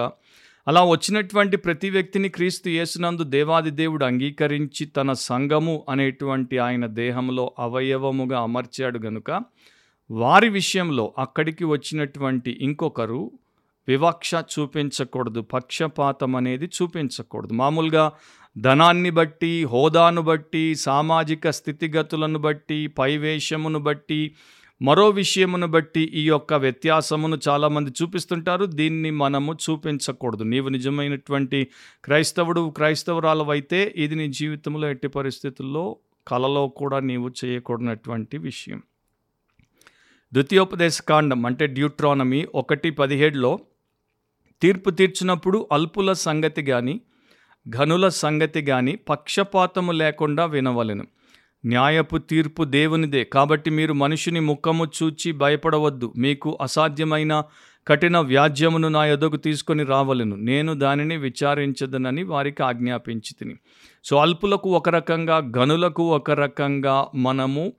అలా 0.68 0.84
వచ్చినటువంటి 0.84 1.56
ప్రతి 1.56 1.90
వ్యక్తిని 1.90 2.28
క్రీస్తు 2.28 2.68
యేసునందు 2.68 3.22
దేవాది 3.22 3.70
దేవుడు 3.70 4.04
అంగీకరించి 4.04 4.86
తన 4.86 5.12
సంఘము 5.12 5.86
అనేటువంటి 5.88 6.58
ఆయన 6.58 6.86
దేహంలో 6.86 7.52
అవయవముగా 7.58 8.40
అమర్చాడు 8.40 8.98
గనుక 8.98 9.30
వారి 10.10 10.48
విషయంలో 10.48 11.14
అక్కడికి 11.18 11.64
వచ్చినటువంటి 11.64 12.58
ఇంకొకరు 12.60 13.30
వివక్ష 13.88 14.30
చూపించకూడదు 14.34 15.40
పక్షపాతం 15.40 16.36
అనేది 16.36 16.66
చూపించకూడదు. 16.66 17.52
మామూలుగా 17.52 18.12
ధనాన్ని 18.58 19.10
బట్టి 19.10 19.64
హోదాను 19.64 20.22
బట్టి 20.22 20.74
సామాజిక 20.74 21.50
స్థితిగతులను 21.50 22.38
బట్టి 22.38 22.86
పైవేషమును 22.86 23.78
బట్టి 23.78 24.34
మరో 24.82 25.08
విషయమును 25.08 25.66
బట్టి 25.66 26.00
ఈ 26.00 26.26
యొక్క 26.28 26.54
వ్యత్యాసమును 26.54 27.38
చాలామంది 27.48 27.90
చూపిస్తుంటారు. 28.02 28.64
దీన్ని 28.64 29.10
మనము 29.10 29.54
చూపించకూడదు. 29.54 30.42
నీవు 30.42 30.68
నిజమైనటువంటి 30.68 31.68
క్రైస్తవుడు 32.04 32.70
క్రైస్తవురాలవైతే 32.70 33.94
ఇది 33.96 34.14
నీ 34.14 34.28
జీవితంలో 34.28 34.90
ఎట్టి 34.90 35.08
పరిస్థితుల్లో 35.08 35.96
కలలో 36.28 36.68
కూడా 36.68 37.00
నీవు 37.00 37.30
చేయకూడనటువంటి 37.44 38.38
విషయం. 38.38 38.82
ద్వితీయోపదేశకాండం 40.32 41.46
అంటే 41.46 41.66
డ్యూట్రానమీ 41.66 42.46
ఒకటి 42.54 42.90
పదిహేడులో 42.90 43.58
తీర్పు 44.62 44.90
తీర్చినప్పుడు 44.90 45.68
అల్పుల 45.72 46.12
సంగతి 46.12 46.62
కానీ 46.62 47.00
ఘనుల 47.68 48.08
సంగతి 48.08 48.62
కానీ 48.62 48.96
పక్షపాతము 48.96 49.92
లేకుండా 49.92 50.44
వినవలెను. 50.44 51.06
న్యాయపు 51.66 52.16
తీర్పు 52.18 52.64
దేవునిదే. 52.64 53.24
కాబట్టి 53.24 53.70
మీరు 53.70 53.92
మనిషిని 53.92 54.40
ముఖము 54.40 54.86
చూచి 54.86 55.32
భయపడవద్దు. 55.32 56.12
మీకు 56.18 56.58
అసాధ్యమైన 56.60 57.42
కఠిన 57.88 58.18
వ్యాజ్యమును 58.18 58.88
నా 58.88 59.06
ఎదుగు 59.06 59.36
తీసుకొని 59.36 59.84
రావలను. 59.84 60.36
నేను 60.36 60.74
దానిని 60.74 61.16
విచారించదనని 61.16 62.22
వారికి 62.22 62.62
ఆజ్ఞాపించి 62.62 63.34
తిని 63.38 63.56
సో 64.04 64.16
అల్పులకు 64.16 64.70
ఒక 64.70 64.88
రకంగా 64.88 65.36
గనులకు 65.58 66.02
ఒక 66.02 66.30
రకంగా 66.30 67.06
మనము 67.14 67.72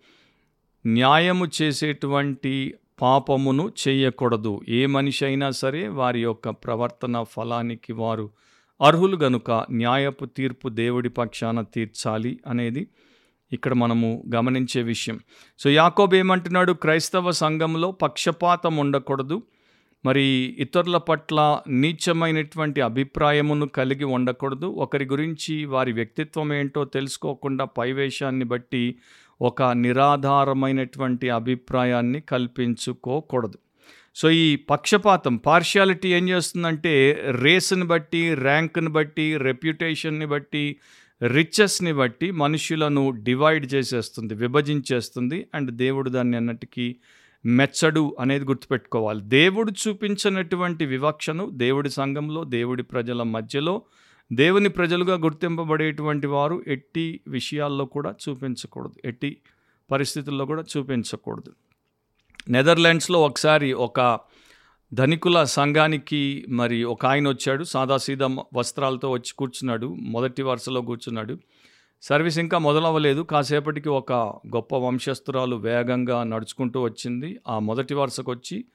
న్యాయము 0.87 1.47
చేసేటువంటి 1.61 2.73
పాపమును 3.01 3.71
చేయకూడదు. 3.87 4.61
ఏ 4.69 4.85
మనిషి 4.85 5.25
అయినా 5.25 5.51
సరే 5.51 5.87
వారి 5.87 6.21
యొక్క 6.21 6.49
ప్రవర్తన 6.49 7.23
ఫలానికి 7.23 7.93
వారు 7.93 8.29
అర్హులు 8.81 9.17
గనుక 9.17 9.65
న్యాయపు 9.71 10.25
తీర్పు 10.25 10.69
దేవుడి 10.69 11.09
పక్షాన 11.09 11.61
తీర్చాలి 11.61 12.39
అనేది 12.47 12.87
ఇక్కడ 13.53 13.73
మనము 13.73 14.23
గమనించే 14.35 14.81
విషయం. 14.81 15.19
సో 15.59 15.69
యాకోబ్ 15.69 16.15
ఏమంటున్నాడు? 16.15 16.73
క్రైస్తవ 16.73 17.31
సంఘంలో 17.31 17.91
పక్షపాతం 17.91 18.77
ఉండకూడదు. 18.77 19.43
మరి 20.05 20.55
ఇతరుల 20.59 20.97
పట్ల 20.97 21.59
నీచమైనటువంటి 21.67 22.81
అభిప్రాయమును 22.81 23.67
కలిగి 23.67 24.03
ఉండకూడదు. 24.03 24.65
ఒకరి 24.65 25.05
గురించి 25.05 25.65
వారి 25.65 25.91
వ్యక్తిత్వం 25.91 26.53
ఏంటో 26.53 26.85
తెలుసుకోకుండా 26.85 27.65
పైవేషాన్ని 27.65 28.45
బట్టి 28.45 28.95
ఒక 29.41 29.63
నిరాధారమైనటువంటి 29.63 31.29
అభిప్రాయాన్ని 31.29 32.21
కల్పించుకోకూడదు. 32.21 33.57
సో 34.15 34.29
ఈ 34.29 34.55
పక్షపాతం 34.55 35.37
పార్షియాలిటీ 35.37 36.13
ఏం 36.13 36.29
చేస్తుందంటే 36.29 37.23
రేస్ని 37.41 37.83
బట్టి 37.83 38.33
ర్యాంక్ని 38.33 38.89
బట్టి 38.89 39.37
రెప్యుటేషన్ని 39.37 40.25
బట్టి 40.25 40.75
రిచెస్ని 41.27 41.93
బట్టి 41.93 42.31
మనుషులను 42.31 43.09
డివైడ్ 43.09 43.73
చేసేస్తుంది 43.73 44.33
విభజించేస్తుంది 44.33 45.47
అండ్ 45.55 45.71
దేవుడు 45.71 46.09
దాన్ని 46.09 46.37
అన్నటికీ 46.37 46.95
మెచ్చడు 47.45 48.15
అనేది 48.19 48.45
గుర్తుపెట్టుకోవాలి. 48.45 49.21
దేవుడు 49.21 49.71
చూపించినటువంటి 49.71 50.85
వివక్షను 50.85 51.49
దేవుడి 51.49 51.89
సంఘంలో 51.89 52.43
దేవుడి 52.43 52.83
ప్రజల 52.83 53.23
మధ్యలో 53.23 53.81
దేవుని 54.31 54.69
ప్రజలుగా 54.69 55.15
గుర్తింపబడేటువంటి 55.15 56.27
వారు 56.27 56.63
ఎట్టి 56.67 57.21
విషయాల్లో 57.27 57.85
కూడా 57.85 58.15
చూపించకూడదు 58.23 58.93
ఎట్టి 59.05 59.37
పరిస్థితుల్లో 59.91 60.45
కూడా 60.45 60.63
చూపించకూడదు. 60.77 61.51
నెదర్లాండ్స్లో 62.49 63.21
ఒకసారి 63.21 63.73
ఒక 63.73 64.19
ధనికుల 64.93 65.43
సంఘానికి 65.43 66.45
మరి 66.49 66.83
ఒక 66.83 67.05
ఆయన 67.05 67.29
వచ్చాడు 67.29 67.63
సాదాసీదా 67.63 68.37
వస్త్రాలతో 68.53 69.11
వచ్చి 69.11 69.33
కూర్చున్నాడు 69.37 69.87
మొదటి 69.87 70.41
వరుసలో 70.41 70.81
కూర్చున్నాడు. 70.81 71.37
సర్వీస్ 72.01 72.37
ఇంకా 72.37 72.57
మొదలవ్వలేదు 72.57 73.21
కాసేపటికి 73.21 73.89
ఒక 73.89 74.13
గొప్ప 74.55 74.75
వంశస్థురాలు 74.75 75.55
వేగంగా 75.55 76.23
నడుచుకుంటూ 76.23 76.83
వచ్చింది. 76.83 77.39
ఆ 77.47 77.59
మొదటి 77.59 77.93
వరుసకు 77.93 78.31
వచ్చి 78.31 78.65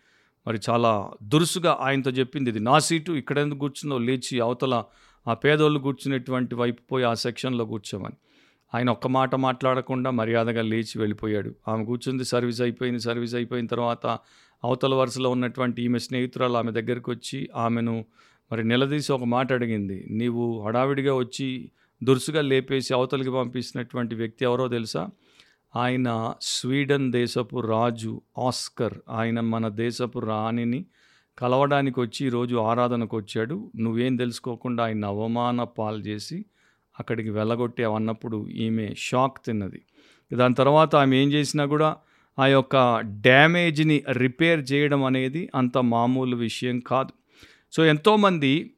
మరి 0.47 0.61
చాలా 0.71 1.11
దురుసుగా 1.23 1.78
ఆయనతో 1.80 2.11
చెప్పింది 2.11 2.50
ఇది 2.50 2.61
నా 2.61 2.78
సీటు 2.78 3.12
ఇక్కడ 3.12 3.38
ఎందుకు 3.38 3.59
కూర్చుందో 3.59 3.99
లేచి 3.99 4.40
అవతల 4.40 4.85
ఆ 5.28 5.34
పేదోళ్ళు 5.34 5.78
కూర్చునేటువంటి 5.78 6.54
వైపు 6.54 6.82
పోయి 6.82 7.04
ఆ 7.04 7.14
సెక్షన్లో 7.14 7.64
కూర్చోమని. 7.64 8.14
ఆయన 8.74 8.90
ఒక్క 8.90 9.06
మాట 9.06 9.34
మాట్లాడకుండా 9.34 10.10
మర్యాదగా 10.10 10.62
లేచి 10.62 10.98
వెళ్ళిపోయాడు. 10.98 11.54
ఆమె 11.68 11.84
కూర్చుంది 11.84 12.24
సర్వీస్ 12.24 12.60
అయిపోయింది 12.60 13.00
సర్వీస్ 13.00 13.34
అయిపోయిన 13.34 13.66
తర్వాత 13.66 14.06
అవతల 14.64 14.94
వరుసలో 14.94 15.30
ఉన్నటువంటి 15.30 15.82
ఈమె 15.82 15.98
స్నేహితురాలు 15.98 16.56
ఆమె 16.56 16.72
దగ్గరికి 16.72 17.10
వచ్చి 17.10 17.50
ఆమెను 17.56 18.04
మరి 18.52 18.64
నిలదీసి 18.64 19.12
ఒక 19.12 19.24
మాట 19.24 19.52
అడిగింది. 19.52 20.06
నీవు 20.10 20.64
హడావిడిగా 20.66 21.14
వచ్చి 21.14 21.70
దురుసుగా 22.02 22.40
లేపేసి 22.40 22.94
అవతలికి 22.94 23.30
పంపిస్తున్నటువంటి 23.30 24.14
వ్యక్తి 24.14 24.44
ఎవరో 24.44 24.68
తెలుసా? 24.68 25.08
ఆయన 25.76 26.34
స్వీడన్ 26.40 27.12
దేశపు 27.12 27.60
రాజు 27.60 28.20
ఆస్కర్. 28.38 28.94
ఆయన 29.08 29.40
మన 29.40 29.68
దేశపు 29.68 30.18
రాణిని 30.18 30.86
కలవడానికి 31.38 32.00
వచ్చి 32.00 32.26
ఈరోజు 32.26 32.56
ఆరాధనకు 32.56 33.16
వచ్చాడు 33.16 33.72
నువ్వేం 33.76 34.16
తెలుసుకోకుండా 34.16 34.84
ఆయన 34.84 35.04
అవమాన 35.04 35.62
పాలు 35.62 36.00
చేసి 36.00 36.44
అక్కడికి 37.00 37.30
వెళ్ళగొట్టేవన్నప్పుడు 37.30 38.48
ఈమె 38.48 38.94
షాక్ 38.98 39.38
తిన్నది. 39.46 39.82
దాని 40.32 40.54
తర్వాత 40.54 40.96
ఆమె 40.96 41.16
ఏం 41.16 41.32
చేసినా 41.32 41.64
కూడా 41.64 41.96
ఆ 42.38 42.46
యొక్క 42.46 43.00
డ్యామేజ్ని 43.00 44.04
రిపేర్ 44.10 44.72
చేయడం 44.72 45.04
అనేది 45.04 45.48
అంత 45.54 45.78
మామూలు 45.78 46.36
విషయం 46.36 46.80
కాదు. 46.80 47.12
సో 47.72 47.84
ఎంతోమంది 47.84 48.74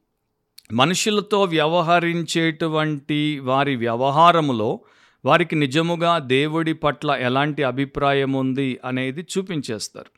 మనుషులతో 0.73 1.43
వ్యవహరించేటువంటి 1.43 3.39
వారి 3.39 3.75
వ్యవహారములో 3.75 4.79
వారికి 5.25 5.55
నిజముగా 5.55 6.17
దేవుడి 6.17 6.73
పట్ల 6.73 7.11
ఎలాంటి 7.11 7.63
అభిప్రాయం 7.63 8.33
ఉంది 8.33 8.79
అనేది 8.85 9.21
చూపించేస్తారు. 9.21 10.14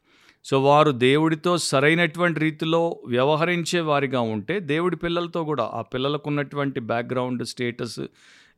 సో 0.49 0.55
వారు 0.61 0.91
దేవుడితో 0.91 1.53
సరైనటువంటి 1.69 2.39
రీతిలో 2.39 2.81
వ్యవహరించే 3.07 3.79
వారిగా 3.89 4.21
ఉంటే 4.33 4.55
దేవుడి 4.71 4.95
పిల్లలతో 4.95 5.41
కూడా 5.43 5.65
ఆ 5.73 5.81
పిల్లలకు 5.93 6.27
ఉన్నటువంటి 6.29 6.79
బ్యాక్గ్రౌండ్ 6.91 7.43
స్టేటస్ 7.45 8.01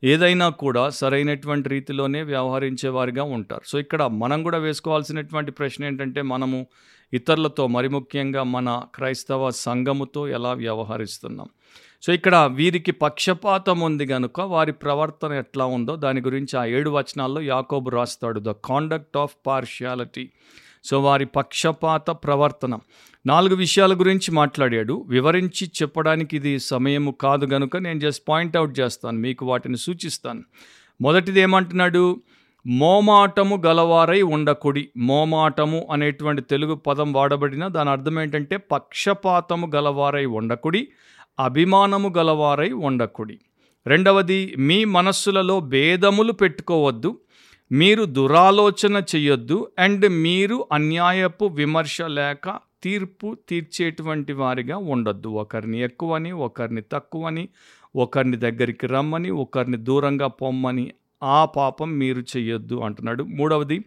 ఏదైనా 0.02 0.46
కూడా 0.62 0.90
సరైనటువంటి 0.90 1.68
రీతిలోనే 1.68 2.20
వ్యవహరించేవారిగా 2.22 3.24
ఉంటారు. 3.36 3.64
సో 3.64 3.78
ఇక్కడ 3.78 4.02
మనం 4.22 4.38
కూడా 4.42 4.58
వేసుకోవాల్సినటువంటి 4.58 5.50
ప్రశ్న 5.50 5.84
ఏంటంటే 5.84 6.22
మనము 6.32 6.60
ఇతరులతో 7.12 7.64
మరి 7.66 7.88
ముఖ్యంగా 7.88 8.42
మన 8.56 8.68
క్రైస్తవ 8.94 9.50
సంఘముతో 9.50 10.22
ఎలా 10.28 10.52
వ్యవహరిస్తున్నాం? 10.52 11.48
సో 12.02 12.10
ఇక్కడ 12.12 12.36
వీరికి 12.58 12.92
పక్షపాతం 13.04 13.80
ఉంది 13.80 14.06
కనుక 14.06 14.40
వారి 14.54 14.72
ప్రవర్తన 14.84 15.32
ఎట్లా 15.32 15.64
ఉందో 15.76 15.96
దాని 15.96 16.20
గురించి 16.20 16.54
ఆ 16.58 16.64
ఏడు 16.76 16.90
వచనాల్లో 16.90 17.40
యాకోబు 17.52 17.90
రాస్తాడు. 17.90 18.40
The 18.40 18.52
conduct 18.64 19.18
of 19.24 19.36
partiality 19.46 20.24
so 20.84 21.02
వారి 21.02 21.26
పక్షపాత 21.26 22.10
ప్రవర్తన. 22.10 22.78
నాలుగు 23.26 23.54
విషయాల 23.54 23.94
గురించి 23.94 24.32
మాట్లాడాడు. 24.32 25.04
వివరించి 25.08 25.66
చెప్పడానికి 25.66 26.36
ఇది 26.36 26.58
సమయము 26.58 27.10
కాదు 27.10 27.46
గనుక 27.46 27.76
నేను 27.76 28.00
జస్ట్ 28.00 28.24
పాయింట్అవుట్ 28.28 28.80
చేస్తాను. 28.80 29.18
మీకు 29.18 29.46
వాటిని 29.46 29.76
సూచిస్తాను. 29.76 30.42
మొదటిది 31.00 31.40
ఏమంటున్నాడు? 31.40 32.22
మోమాటము 32.66 33.62
గలవారై 33.66 34.22
ఉండకుడి. 34.22 34.88
మోమాటము 34.96 35.88
అనేటువంటి 35.92 36.42
తెలుగు 36.42 36.74
పదం 36.74 37.12
వాడబడిన 37.12 37.68
దాని 37.68 37.90
అర్థం 37.90 38.20
ఏంటంటే 38.20 38.56
పక్షపాతము 38.56 39.70
గలవారై 39.74 40.24
ఉండకుడి 40.24 40.88
అభిమానము 41.40 42.14
గలవారై 42.18 42.70
ఉండకుడి. 42.70 43.38
రెండవది 43.86 44.54
మీ 44.58 44.84
మనస్సులలో 44.84 45.60
భేదములు 45.60 46.32
పెట్టుకోవద్దు. 46.32 47.18
మీరు 47.72 48.04
దురాలోచన 48.04 49.02
చెయ్యొద్దు 49.16 49.70
అండ్ 49.78 50.08
మీరు 50.08 50.66
అన్యాయపు 50.72 51.44
విమర్శ 51.44 52.02
లేక 52.02 52.58
తీర్పు 52.82 53.36
తీర్చేటువంటి 53.48 54.32
వారిగా 54.32 54.76
ఉండొద్దు. 54.76 55.28
ఒకరిని 55.28 55.80
ఎక్కువని 55.80 56.32
ఒకరిని 56.32 56.82
తక్కువని 56.92 57.48
ఒకరిని 57.96 58.36
దగ్గరికి 58.36 58.86
రమ్మని 58.86 59.30
ఒకరిని 59.30 59.76
దూరంగా 59.76 60.26
పొమ్మని 60.26 60.90
ఆ 61.22 61.44
పాపం 61.44 61.98
మీరు 61.98 62.20
చెయ్యొద్దు 62.20 62.80
అంటున్నాడు. 62.80 63.24
మూడవది 63.24 63.84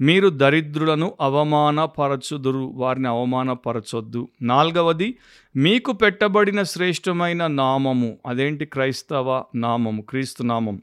మీరు 0.00 0.28
దరిద్రులను 0.28 1.14
అవమానపరచుదురు 1.20 2.72
వారిని 2.74 3.08
అవమానపరచొద్దు. 3.08 4.28
నాలుగవది 4.42 5.14
మీకు 5.56 5.92
పెట్టబడిన 5.92 6.62
శ్రేష్టమైన 6.62 7.46
నామము 7.46 8.18
అదేంటి 8.26 8.64
క్రైస్తవ 8.64 9.44
నామము 9.54 10.02
క్రీస్తు 10.02 10.42
నామం? 10.42 10.82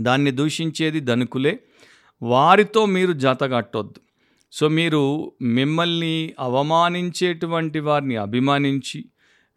దాన్ని 0.00 0.30
దూషించేది 0.30 1.00
ధనుకులే 1.00 1.60
వారితో 2.22 2.86
మీరు 2.86 3.12
జతగట్టొద్దు 3.12 4.00
సో 4.52 4.68
మీరు 4.68 5.32
మిమ్మల్ని 5.42 6.34
అవమానించేటువంటి 6.40 7.80
వారిని 7.80 8.16
అభిమానించి 8.16 9.04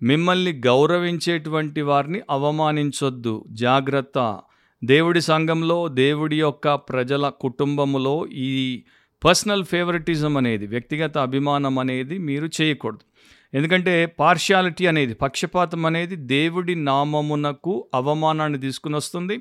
మిమ్మల్ని 0.01 0.61
గౌరవించేటువంటి 0.65 1.81
వారిని 1.81 2.21
అవమానించొద్దు. 2.29 3.45
జాగ్రత్త. 3.51 4.39
దేవుడి 4.83 5.21
సంఘంలో 5.21 5.87
దేవుడి 5.87 6.39
యొక్క 6.39 6.73
ప్రజల 6.73 7.29
కుటుంబములో 7.29 8.27
ఈ 8.27 8.83
పర్సనల్ 9.25 9.65
ఫేవరెటిజం 9.65 10.37
అనేది 10.37 10.67
వ్యక్తిగత 10.67 11.17
అభిమానం 11.17 11.79
అనేది 11.79 12.17
మీరు 12.17 12.49
చేయకూడదు. 12.61 12.99
ఎందుకంటే 13.57 14.05
పార్షియాలిటీ 14.05 14.85
అనేది 14.85 15.13
పక్షపాతం 15.13 15.85
అనేది 15.85 16.15
దేవుడి 16.15 16.75
నామమునకు 16.75 17.87
అవమానాన్ని 17.93 18.59
తీసుకుని 18.59 18.95
వస్తుంది 18.95 19.39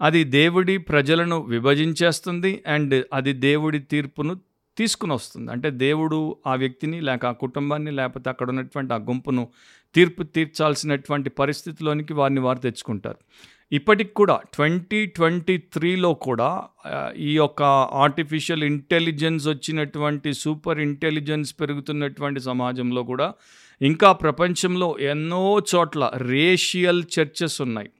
అది 0.00 0.24
దేవుడి 0.24 0.78
ప్రజలను 0.78 1.42
విభజించేస్తుంది 1.42 2.62
అండ్ 2.66 3.04
అది 3.12 3.32
దేవుడి 3.32 3.78
తీర్పును 3.78 4.40
తీసుకుని 4.76 5.12
వస్తుంది 5.12 5.52
అంటే 5.52 5.70
దేవుడు 5.70 6.36
ఆ 6.46 6.54
వ్యక్తిని 6.54 7.00
లేక 7.00 7.26
ఆ 7.26 7.32
కుటుంబాన్ని 7.32 7.90
లేకపోతే 7.90 8.30
అక్కడ 8.30 8.48
ఉన్నటువంటి 8.48 8.94
ఆ 8.94 8.96
గుంపును 8.96 9.48
తీర్పు 9.94 10.22
తీర్చాల్సినటువంటి 10.22 11.30
పరిస్థితిలోనికి 11.30 12.12
వారిని 12.12 12.40
వారు 12.40 12.58
తెచ్చుకుంటారు. 12.58 13.16
ఇప్పటికి 13.72 14.14
కూడా 14.14 14.40
ట్వంటీ 14.54 15.06
ట్వంటీ 15.06 15.56
త్రీలో 15.56 16.14
కూడా 16.14 16.64
ఈ 17.16 17.34
యొక్క 17.34 17.62
ఆర్టిఫిషియల్ 17.92 18.64
ఇంటెలిజెన్స్ 18.64 19.48
వచ్చినటువంటి 19.48 20.32
సూపర్ 20.32 20.78
ఇంటెలిజెన్స్ 20.78 21.54
పెరుగుతున్నటువంటి 21.60 22.40
సమాజంలో 22.40 23.02
కూడా 23.02 23.34
ఇంకా 23.82 24.12
ప్రపంచంలో 24.12 24.96
ఎన్నో 25.00 25.62
చోట్ల 25.74 26.12
రేషియల్ 26.16 27.04
చర్చెస్ 27.20 27.62
ఉన్నాయి. 27.62 27.90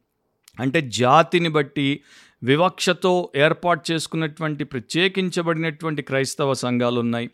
అంటే 0.61 0.81
జాతిని 0.81 1.49
బట్టి 1.49 2.01
వివక్షతో 2.43 3.31
ఏర్పాటు 3.37 3.93
చేసుకున్నటువంటి 3.93 4.65
ప్రత్యేకించబడినటువంటి 4.65 6.03
క్రైస్తవ 6.03 6.53
సంఘాలు 6.53 7.01
ఉన్నాయి 7.01 7.31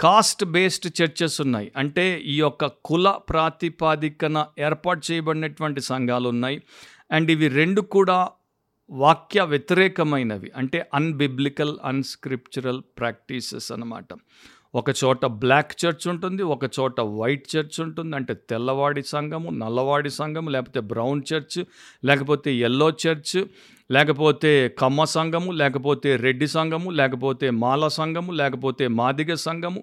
కాస్ట్ 0.00 0.44
బేస్డ్ 0.44 1.02
చర్చెస్ 1.02 1.40
ఉన్నాయి. 1.40 1.72
అంటే 1.76 2.20
ఈ 2.20 2.38
యొక్క 2.38 2.66
కుల 2.84 3.18
ప్రాతిపాదికన 3.28 4.46
ఏర్పాటు 4.58 5.12
చేయబడినటువంటి 5.12 5.80
సంఘాలు 5.80 6.28
ఉన్నాయి 6.28 6.62
అండ్ 7.12 7.30
ఇవి 7.30 7.48
రెండు 7.48 7.80
కూడా 7.80 8.28
వాక్య 8.90 9.42
వ్యతిరేకమైనవి. 9.42 10.52
అంటే 10.56 10.90
అన్బిబ్లికల్ 10.94 11.76
అన్స్క్రిప్చరల్ 11.84 12.82
ప్రాక్టీసెస్ 12.98 13.72
అన్నమాట. 13.72 14.04
ఒక 14.74 14.90
చోట 15.00 15.24
బ్లాక్ 15.40 15.72
చర్చ్ 15.80 16.04
ఉంటుంది 16.08 16.42
ఒక 16.52 16.64
చోట 16.76 17.00
వైట్ 17.16 17.44
చర్చ్ 17.52 17.76
ఉంటుంది 17.80 18.14
అంటే 18.16 18.34
తెల్లవాడి 18.50 19.02
సంఘము 19.10 19.50
నల్లవాడి 19.58 20.10
సంఘము 20.12 20.48
లేకపోతే 20.50 20.80
బ్రౌన్ 20.88 21.20
చర్చ్ 21.30 21.58
లేకపోతే 22.02 22.52
ఎల్లో 22.60 22.88
చర్చ్ 23.02 23.36
లేకపోతే 23.90 24.52
కమ్మ 24.78 25.04
సంఘము 25.12 25.52
లేకపోతే 25.52 26.10
రెడ్డి 26.16 26.48
సంఘము 26.48 26.90
లేకపోతే 26.92 27.48
మాల 27.58 27.88
సంఘము 27.98 28.32
లేకపోతే 28.32 28.84
మాదిగ 28.94 29.34
సంఘము 29.44 29.82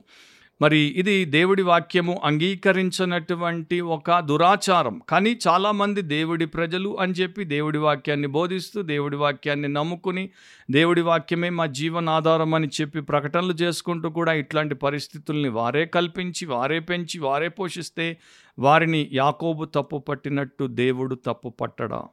మరి 0.61 0.77
ఇది 0.77 1.25
దేవుడి 1.25 1.61
వాక్యము 1.61 2.21
అంగీకరించినటువంటి 2.23 3.79
ఒక 3.79 4.19
దురాచారం. 4.19 5.01
కానీ 5.09 5.39
చాలామంది 5.47 6.01
దేవుడి 6.01 6.45
ప్రజలు 6.45 6.97
అని 6.99 7.13
చెప్పి 7.13 7.43
దేవుడి 7.43 7.77
వాక్యాన్ని 7.77 8.27
బోధిస్తూ 8.27 8.81
దేవుడి 8.81 9.15
వాక్యాన్ని 9.15 9.67
నమ్ముకుని 9.67 10.29
దేవుడి 10.71 11.01
వాక్యమే 11.01 11.49
మా 11.49 11.65
జీవనాధారం 11.65 12.53
అని 12.53 12.67
చెప్పి 12.67 13.01
ప్రకటనలు 13.01 13.53
చేసుకుంటూ 13.53 14.09
కూడా 14.09 14.33
ఇట్లాంటి 14.33 14.75
పరిస్థితుల్ని 14.75 15.49
వారే 15.49 15.85
కల్పించి 15.85 16.45
వారే 16.45 16.79
పెంచి 16.79 17.19
వారే 17.19 17.47
పోషిస్తే 17.47 18.17
వారిని 18.59 19.09
యాకోబు 19.13 19.65
తప్పు 19.65 19.97
పట్టినట్టు 19.97 20.67
దేవుడు 20.67 21.15
తప్పు 21.15 21.49
పట్టడా. 21.49 22.03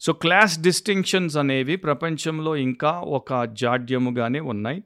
సో 0.00 0.12
క్లాస్ 0.12 0.60
డిస్టింక్షన్స్ 0.60 1.36
అనేవి 1.36 1.76
ప్రపంచంలో 1.76 2.56
ఇంకా 2.56 2.90
ఒక 2.90 3.44
జాడ్యముగానే 3.44 4.40
ఉన్నాయి. 4.40 4.82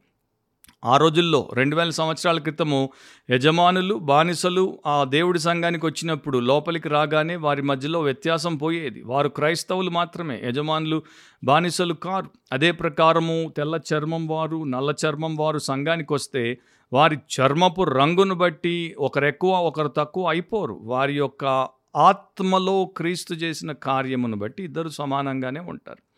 ఆ 0.85 0.97
రోజుల్లో 0.97 1.51
రెండు 1.53 1.77
వేల 1.77 1.91
సంవత్సరాల 1.91 2.39
క్రితము 2.39 2.91
యజమానులు 3.31 3.95
బానిసలు 3.95 4.79
ఆ 4.87 5.05
దేవుడి 5.05 5.39
సంఘానికి 5.39 5.87
వచ్చినప్పుడు 5.87 6.39
లోపలికి 6.39 6.89
రాగానే 6.89 7.37
వారి 7.37 7.63
మధ్యలో 7.63 8.01
వ్యత్యాసం 8.01 8.57
పోయేది. 8.57 9.03
వారు 9.03 9.29
క్రైస్తవులు 9.29 9.91
మాత్రమే 9.91 10.43
యజమానులు 10.45 11.03
బానిసలు 11.45 11.95
కారు. 11.95 12.31
అదే 12.53 12.73
ప్రకారము 12.73 13.53
తెల్ల 13.57 13.81
చర్మం 13.95 14.27
వారు 14.27 14.65
నల్ల 14.65 14.95
చర్మం 15.07 15.37
వారు 15.37 15.59
సంఘానికి 15.59 16.13
వస్తే 16.13 16.59
వారి 16.93 17.17
చర్మపు 17.17 17.83
రంగును 17.83 18.35
బట్టి 18.35 18.95
ఒకరెక్కువ 18.99 19.57
ఒకరు 19.57 19.89
తక్కువ 19.89 20.29
అయిపోరు. 20.29 20.81
వారి 20.83 21.17
యొక్క 21.17 21.69
ఆత్మలో 21.97 22.85
క్రీస్తు 22.85 23.35
చేసిన 23.35 23.73
కార్యమును 23.73 24.37
బట్టి 24.37 24.63
ఇద్దరు 24.63 24.89
సమానంగానే 24.89 25.61
ఉంటారు. 25.61 26.12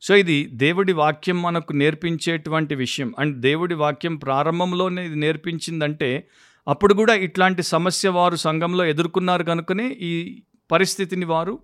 సో 0.00 0.16
ఇది 0.16 0.48
దేవుడి 0.52 0.92
వాక్యం 0.92 1.42
మనకు 1.42 1.72
నేర్పించేటువంటి 1.72 2.74
విషయం. 2.74 3.14
అండ్ 3.18 3.40
దేవుడి 3.40 3.74
వాక్యం 3.74 4.16
ప్రారంభంలోనే 4.16 5.06
ఇది 5.06 5.16
నేర్పించిందంటే 5.16 6.28
అప్పుడు 6.68 6.94
కూడా 6.94 7.14
ఇట్లాంటి 7.14 7.62
సమస్య 7.62 8.08
వారు 8.08 8.36
సంఘంలో 8.36 8.84
ఎదుర్కొన్నారు 8.84 9.42
కనుకనే 9.42 9.88
ఈ 9.88 10.42
పరిస్థితిని 10.70 11.24
వారు 11.24 11.58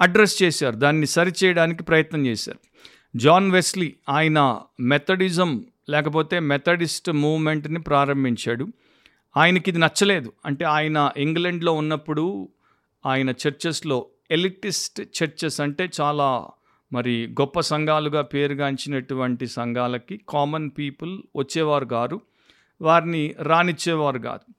అడ్రస్ 0.00 0.42
చేశారు. 0.42 0.76
దాన్ని 0.76 1.06
సరిచేయడానికి 1.06 1.82
ప్రయత్నం 1.82 2.26
చేశారు. 2.26 2.58
జాన్ 3.16 3.50
వెస్లీ 3.50 3.94
ఆయన 4.08 4.60
మెథడిజం 4.80 5.64
లేకపోతే 5.88 6.40
మెథడిస్ట్ 6.40 7.10
మూవ్మెంట్ని 7.10 7.80
ప్రారంభించాడు. 7.80 8.68
ఆయనకి 9.36 9.70
ఇది 9.70 9.78
నచ్చలేదు. 9.78 10.32
అంటే 10.46 10.64
ఆయన 10.64 11.10
ఇంగ్లాండ్లో 11.16 11.72
ఉన్నప్పుడు 11.72 12.48
ఆయన 13.06 13.30
చర్చెస్లో 13.30 14.06
ఎలిటిస్ట్ 14.30 15.00
చర్చెస్ 15.00 15.60
అంటే 15.60 15.90
చాలా 16.00 16.46
మరి 16.92 17.26
గొప్ప 17.40 17.60
సంఘాలుగా 17.60 18.22
పేరుగాంచినటువంటి 18.22 19.46
సంఘాలకి 19.46 20.20
కామన్ 20.28 20.70
పీపుల్ 20.78 21.22
వచ్చేవారు 21.36 21.84
కారు 21.84 22.20
వారిని 22.80 23.34
రానిచ్చేవారు 23.38 24.18
కాదు. 24.18 24.54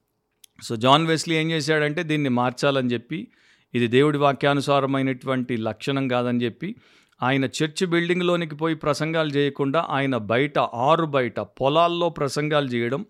సో 0.62 0.76
జాన్ 0.76 1.06
వెస్లీ 1.06 1.34
ఏం 1.34 1.50
చేశాడంటే 1.50 2.02
దీన్ని 2.02 2.28
మార్చాలని 2.28 2.92
చెప్పి 2.92 3.28
ఇది 3.74 3.88
దేవుడి 3.88 4.18
వాక్యానుసారమైనటువంటి 4.18 5.56
లక్షణం 5.56 6.08
కాదని 6.08 6.44
చెప్పి 6.44 6.76
ఆయన 7.22 7.44
చర్చ్ 7.44 7.86
బిల్డింగ్లోనికి 7.86 8.54
పోయి 8.54 8.74
ప్రసంగాలు 8.74 9.28
చేయకుండా 9.28 9.86
ఆయన 9.90 10.16
బయట 10.16 10.58
ఆరు 10.58 11.06
బయట 11.06 11.40
పొలాల్లో 11.40 12.08
ప్రసంగాలు 12.08 12.66
చేయడం 12.66 13.06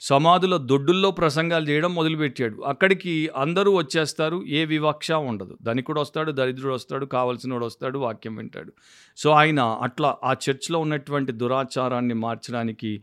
సమాధుల 0.00 0.56
దొడ్డుల్లో 0.56 1.10
ప్రసంగాలు 1.10 1.68
చేయడం 1.68 1.94
మొదలుపెట్టాడు. 1.94 2.62
అక్కడికి 2.62 3.30
అందరూ 3.36 3.76
వచ్చేస్తారు. 3.76 4.44
ఏ 4.46 4.64
వివక్ష 4.64 5.12
ఉండదు. 5.12 5.58
ధనికుడు 5.62 6.00
వస్తాడు 6.00 6.32
దరిద్రుడు 6.32 6.74
వస్తాడు 6.74 7.06
కావలసినోడు 7.06 7.66
వస్తాడు 7.66 7.98
వాక్యం 7.98 8.36
వింటాడు. 8.36 8.72
సో 9.16 9.30
ఆయన 9.30 9.60
అట్లా 9.60 10.16
ఆ 10.24 10.32
చర్చ్లో 10.32 10.78
ఉన్నటువంటి 10.78 11.32
దురాచారాన్ని 11.32 12.14
మార్చడానికి 12.14 13.02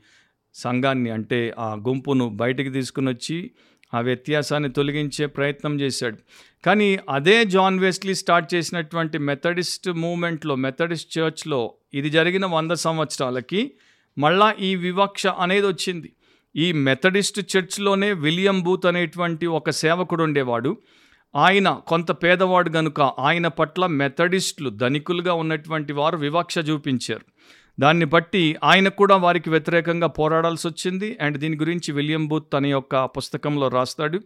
సంఘాన్ని 0.53 1.09
అంటే 1.09 1.53
ఆ 1.59 1.73
గుంపును 1.73 2.29
బయటికి 2.29 2.69
తీసుకుని 2.69 3.09
వచ్చి 3.09 3.51
ఆ 3.93 3.99
వ్యత్యాసాన్ని 3.99 4.69
తొలగించే 4.69 5.25
ప్రయత్నం 5.25 5.81
చేశాడు. 5.81 6.17
కానీ 6.65 6.99
అదే 7.09 7.45
జాన్ 7.45 7.79
వెస్లీ 7.79 8.15
స్టార్ట్ 8.15 8.53
చేసినటువంటి 8.53 9.17
మెథడిస్ట్ 9.17 9.89
మూమెంట్లో 9.89 10.55
మెథడిస్ట్ 10.55 11.19
చర్చ్లో 11.19 11.73
ఇది 11.93 12.09
జరిగిన 12.09 12.45
వంద 12.45 12.71
సంవత్సరాలకి 12.71 13.73
మళ్ళా 14.17 14.55
ఈ 14.59 14.75
వివక్ష 14.75 15.27
అనేది 15.27 15.67
వచ్చింది. 15.67 16.13
ఈ 16.55 16.71
మెథడిస్ట్ 16.71 17.57
చర్చ్లోనే 17.57 18.13
విలియం 18.13 18.61
బూత్ 18.61 18.85
అనేటువంటి 18.85 19.45
ఒక 19.45 19.69
సేవకుడు 19.69 20.23
ఉండేవాడు. 20.23 20.77
ఆయన 21.35 21.81
కొంత 21.87 22.11
పేదవాడు 22.11 22.69
గనుక 22.69 23.01
ఆయన 23.01 23.47
పట్ల 23.47 23.85
మెథడిస్టులు 23.85 24.69
ధనికులుగా 24.69 25.33
ఉన్నటువంటి 25.33 25.93
వారు 25.93 26.17
వివక్ష 26.17 26.55
చూపించారు. 26.69 27.21
దాన్ని 27.79 28.05
బట్టి 28.05 28.55
ఆయన 28.63 28.87
కూడా 28.87 29.15
వారికి 29.15 29.49
వ్యతిరేకంగా 29.49 30.07
పోరాడాల్సి 30.07 30.67
వచ్చింది. 30.67 31.17
అండ్ 31.21 31.37
దీని 31.37 31.57
గురించి 31.57 31.91
విలియం 31.91 32.27
బూత్ 32.27 32.53
తన 32.53 32.65
యొక్క 32.65 33.05
పుస్తకంలో 33.05 33.67
రాస్తాడు. 33.67 34.19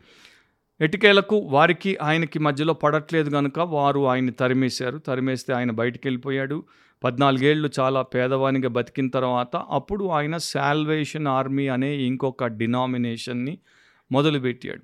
ఎటికేలకు 0.82 1.36
వారికి 1.36 1.98
ఆయనకి 2.02 2.40
మధ్యలో 2.40 2.74
పడట్లేదు 2.74 3.30
కనుక 3.30 3.60
వారు 3.60 4.08
ఆయన్ని 4.08 4.32
తరిమేశారు. 4.32 4.98
తరిమేస్తే 4.98 5.54
ఆయన 5.54 5.72
బయటికి 5.72 6.08
వెళ్ళిపోయాడు 6.08 6.64
పద్నాలుగేళ్ళు 7.04 7.70
చాలా 7.80 8.02
పేదవానిగా 8.02 8.70
బతికిన 8.70 9.10
తర్వాత 9.10 9.56
అప్పుడు 9.56 10.06
ఆయన 10.06 10.38
శాల్వేషన్ 10.38 11.28
ఆర్మీ 11.28 11.68
అనే 11.68 11.96
ఇంకొక 11.96 12.46
డినామినేషన్ని 12.46 13.58
మొదలుపెట్టాడు. 14.12 14.84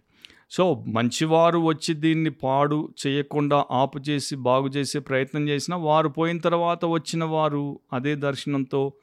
సో 0.52 0.64
మంచివారు 0.88 1.60
వచ్చి 1.60 1.94
దీన్ని 1.94 2.30
పాడు 2.30 2.90
చేయకుండా 3.08 3.66
ఆపు 3.72 4.00
చేసి 4.00 4.36
బాగు 4.36 4.68
చేసే 4.68 5.00
ప్రయత్నం 5.00 5.50
చేసినా 5.50 5.78
వారు 5.78 6.10
పోయిన 6.10 6.38
తర్వాత 6.38 6.86
వచ్చిన 6.86 7.24
వారు 7.24 7.80
అదే 7.94 8.16
దర్శనంతో 8.16 8.94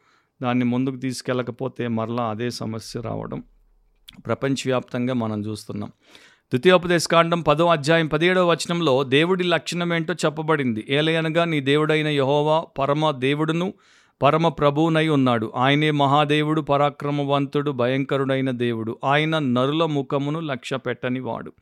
దాన్ని 0.42 0.64
ముందుకు 0.64 0.96
తీసుకెళ్ళకపోతే 0.96 1.88
మరలా 1.88 2.30
అదే 2.30 2.50
సమస్య 2.50 3.00
రావడం 3.00 3.42
ప్రపంచవ్యాప్తంగా 4.26 5.14
మనం 5.14 5.40
చూస్తున్నాం. 5.40 5.90
ద్వితీయోపదేశకాండం 6.52 7.40
పదో 7.40 7.66
అధ్యాయం 7.66 8.06
పదిహేడవ 8.06 8.50
వచనంలో 8.50 9.04
దేవుడి 9.04 9.44
లక్షణం 9.44 9.94
ఏంటో 9.94 10.14
చెప్పబడింది. 10.14 10.86
ఏలయనగా 10.88 11.44
నీ 11.44 11.60
దేవుడైన 11.60 12.08
యహోవా 12.08 12.64
పరమ 12.78 13.10
దేవుడును 13.10 13.74
పరమ 14.22 14.48
ప్రభువునై 14.48 15.08
ఉన్నాడు. 15.08 15.52
ఆయనే 15.56 15.90
మహాదేవుడు 15.90 16.60
పరాక్రమవంతుడు 16.60 17.70
భయంకరుడైన 17.70 18.50
దేవుడు. 18.50 18.98
ఆయన 19.04 19.38
నరుల 19.38 19.84
ముఖమును 19.84 20.40
లక్ష్య 20.40 20.76
పెట్టని 20.76 21.20
వాడు 21.20 21.52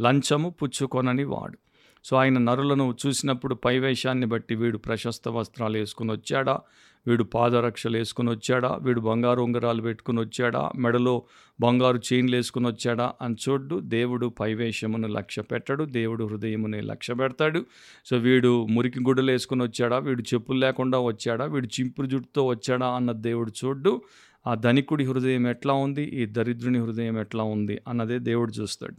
లంచము 0.00 0.50
పుచ్చుకొనని 0.50 1.24
వాడు 1.24 1.58
సో 2.04 2.16
ఆయన 2.16 2.38
నరులను 2.38 2.94
చూసినప్పుడు 3.06 3.54
పైవేషాన్ని 3.54 4.26
బట్టి 4.26 4.54
వీడు 4.54 4.78
ప్రశస్త 4.78 5.28
వస్త్రాలు 5.28 5.78
వేసుకుని 5.78 6.12
వచ్చాడా? 6.12 6.60
వీడు 7.06 7.24
పాదరక్షలు 7.24 7.96
వేసుకుని 7.96 8.30
వచ్చాడా? 8.30 8.78
వీడు 8.82 9.00
బంగారు 9.00 9.42
ఉంగరాలు 9.42 9.82
పెట్టుకుని 9.82 10.20
వచ్చాడా? 10.20 10.70
మెడలో 10.76 11.22
బంగారు 11.60 12.00
చైన్లు 12.12 12.36
వేసుకుని 12.36 12.66
వచ్చాడా? 12.66 13.12
అని 13.22 13.36
చూడ్డు. 13.48 13.80
దేవుడు 13.80 14.26
పైవేషమును 14.26 15.08
లక్ష్య 15.08 15.42
పెట్టడు. 15.42 15.84
దేవుడు 15.84 16.24
హృదయముని 16.24 16.82
లక్ష్య 16.82 17.14
పెడతాడు. 17.14 17.64
సో 18.06 18.16
వీడు 18.16 18.66
మురికి 18.66 19.00
గుడ్డలు 19.00 19.30
వేసుకుని 19.30 19.62
వచ్చాడా? 19.62 19.98
వీడు 19.98 20.22
చెప్పులు 20.22 20.58
లేకుండా 20.58 20.98
వచ్చాడా? 20.98 21.44
వీడు 21.44 21.66
చింపురు 21.66 22.06
జుట్టుతో 22.06 22.46
వచ్చాడా? 22.46 22.86
అన్న 22.86 23.12
దేవుడు 23.12 23.52
చూడ్డు. 23.64 24.02
ఆ 24.46 24.54
ధనికుడి 24.54 25.04
హృదయం 25.04 25.46
ఎట్లా 25.46 25.74
ఉంది? 25.74 26.02
ఈ 26.02 26.26
దరిద్రుని 26.26 26.78
హృదయం 26.78 27.20
ఎట్లా 27.20 27.44
ఉంది? 27.44 27.78
అన్నదే 27.88 28.18
దేవుడు 28.18 28.52
చూస్తాడు. 28.52 28.94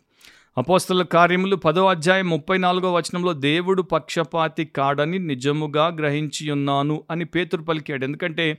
అపోస్తల 0.58 1.04
కార్యములు 1.04 1.56
పదో 1.56 1.88
అధ్యాయం 1.88 2.30
ముప్పై 2.30 2.58
నాలుగో 2.58 2.94
వచనంలో 2.94 3.34
దేవుడు 3.34 3.82
పక్షపాతి 3.82 4.66
కాడని 4.66 5.20
నిజముగా 5.20 5.88
గ్రహించి 5.88 6.52
ఉన్నాను 6.52 7.04
అని 7.12 7.26
పేతురు 7.26 7.62
పలికాడు. 7.62 8.06
ఎందుకంటే 8.06 8.58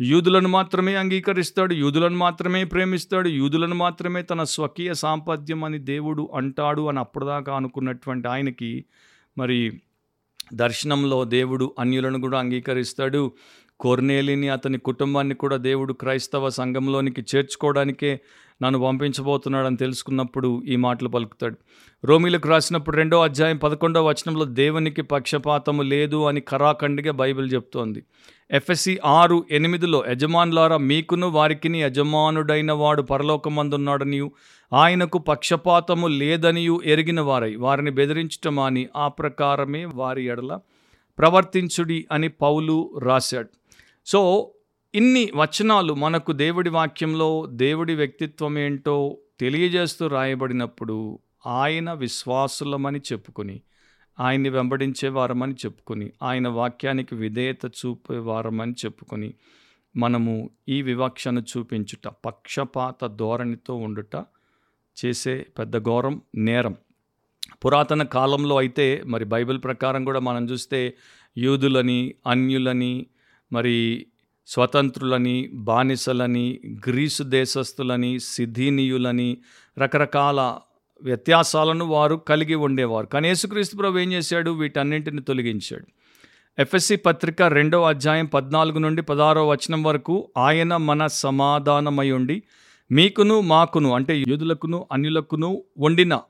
యూదులను 0.00 0.48
మాత్రమే 0.48 0.94
అంగీకరిస్తాడు 0.94 1.74
యూదులను 1.74 2.16
మాత్రమే 2.16 2.64
ప్రేమిస్తాడు 2.64 3.28
యూదులను 3.28 3.74
మాత్రమే 3.74 4.22
తన 4.22 4.42
స్వకీయ 4.42 4.94
సాంపద్యం 4.94 5.64
అని 5.64 5.78
దేవుడు 5.78 6.30
అంటాడు 6.34 6.88
అని 6.88 6.98
అప్పటిదాకా 6.98 7.56
అనుకున్నటువంటి 7.56 8.28
ఆయనకి 8.28 8.84
మరి 9.38 9.80
దర్శనంలో 10.54 11.24
దేవుడు 11.24 11.74
అన్యులను 11.78 12.20
కూడా 12.20 12.38
అంగీకరిస్తాడు. 12.38 13.32
కోర్నేలిని 13.80 14.48
అతని 14.48 14.78
కుటుంబాన్ని 14.78 15.34
కూడా 15.34 15.56
దేవుడు 15.56 15.92
క్రైస్తవ 15.92 16.48
సంఘంలోనికి 16.48 17.22
చేర్చుకోవడానికే 17.36 18.20
నన్ను 18.62 18.78
పంపించబోతున్నాడని 18.78 19.76
తెలుసుకున్నప్పుడు 19.76 20.62
ఈ 20.62 20.76
మాటలు 20.76 21.08
పలుకుతాడు. 21.08 21.56
రోమిలకు 22.04 22.48
రాసినప్పుడు 22.48 22.96
రెండో 22.96 23.22
అధ్యాయం 23.22 23.56
పదకొండో 23.56 24.04
వచనంలో 24.04 24.44
దేవునికి 24.44 25.02
పక్షపాతము 25.02 25.82
లేదు 25.82 26.24
అని 26.24 26.40
కరాఖండిగా 26.40 27.12
బైబిల్ 27.12 27.54
చెప్తోంది. 27.54 28.02
ఎఫ్ఎస్సి 28.50 28.98
ఆరు 29.04 29.44
ఎనిమిదిలో 29.50 30.04
యజమానులారా 30.10 30.76
మీకును 30.76 31.28
వారికిని 31.28 31.82
యజమానుడైన 31.82 32.72
వాడు 32.72 33.02
పరలోకమందున్నాడనియు 33.02 34.32
ఆయనకు 34.72 35.18
పక్షపాతము 35.18 36.06
లేదనియు 36.06 36.80
ఎరిగిన 36.84 37.20
వారై 37.20 37.56
వారిని 37.56 37.90
బెదిరించటం 37.90 38.58
అని 38.58 38.88
ఆ 38.96 39.08
ప్రకారమే 39.08 39.84
వారి 39.84 40.26
ఎడల 40.26 40.58
ప్రవర్తించుడి 41.18 42.06
అని 42.12 42.28
పౌలు 42.28 42.90
రాశాడు. 42.98 43.48
సో 44.06 44.50
ఇన్ని 44.94 45.30
వచనాలు 45.34 45.92
మనకు 45.94 46.32
దేవుడి 46.32 46.70
వాక్యంలో 46.70 47.46
దేవుడి 47.46 47.94
వ్యక్తిత్వం 47.94 48.58
ఏంటో 48.58 48.94
తెలియజేస్తూ 49.40 50.06
రాయబడినప్పుడు 50.06 50.96
ఆయన 51.46 51.92
విశ్వాసులమని 51.92 52.98
చెప్పుకొని 52.98 53.60
ఆయన్ని 54.18 54.48
వెంబడించే 54.48 55.08
వారమని 55.08 55.54
చెప్పుకొని 55.54 56.12
ఆయన 56.22 56.48
వాక్యానికి 56.48 57.14
విధేయత 57.14 57.66
చూపే 57.66 58.18
వారమని 58.18 58.72
చెప్పుకొని 58.72 59.34
మనము 59.96 60.50
ఈ 60.68 60.82
వివక్షను 60.82 61.42
చూపించుట 61.42 62.08
పక్షపాత 62.24 63.06
ధోరణితో 63.06 63.74
ఉండుట 63.74 64.16
చేసే 64.96 65.46
పెద్ద 65.58 65.76
ఘోరం 65.78 66.22
నేరం. 66.36 66.76
పురాతన 67.64 68.02
కాలంలో 68.02 68.56
అయితే 68.56 69.02
మరి 69.06 69.24
బైబిల్ 69.24 69.62
ప్రకారం 69.64 70.04
కూడా 70.04 70.20
మనం 70.20 70.44
చూస్తే 70.44 70.80
యూదులని 71.36 72.00
అన్యులని 72.26 73.06
మరి 73.52 74.06
స్వతంత్రులని 74.46 75.50
బానిసలని 75.52 76.60
గ్రీసు 76.88 77.22
దేశస్థులని 77.22 78.18
సిద్ధీనీయులని 78.20 79.36
రకరకాల 79.78 80.58
వ్యత్యాసాలను 81.02 81.84
వారు 81.84 82.16
కలిగి 82.16 82.54
ఉండేవారు. 82.54 83.06
కానీ 83.06 83.28
యేసుక్రీస్తు 83.28 83.76
ప్రభు 83.76 83.98
ఏం 83.98 84.12
చేశాడు? 84.12 84.50
వీటన్నింటిని 84.50 85.22
తొలగించాడు. 85.22 85.86
ఎఫ్ఎస్సి 86.58 86.96
పత్రిక 86.96 87.42
రెండవ 87.42 87.88
అధ్యాయం 87.88 88.26
పద్నాలుగు 88.26 88.78
నుండి 88.78 89.02
పదహారో 89.02 89.48
వచనం 89.48 89.82
వరకు 89.82 90.28
ఆయన 90.36 90.76
మన 90.76 91.06
సమాధానమై 91.06 92.10
ఉండి 92.10 92.42
మీకును 92.90 93.40
మాకును 93.40 93.94
అంటే 93.94 94.16
యూదులకును 94.28 94.86
అన్యులకును 94.92 95.62
వండిన 95.78 96.20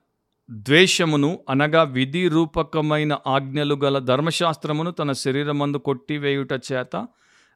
ద్వేషమును 0.51 1.39
అనగా 1.51 1.83
విధి 1.83 2.29
రూపకమైన 2.29 3.19
ఆజ్ఞలు 3.27 3.75
గల 3.75 3.99
ధర్మశాస్త్రమును 3.99 4.91
తన 4.91 5.13
శరీరమందు 5.13 5.79
కొట్టివేయుట 5.79 6.53
చేత 6.73 7.07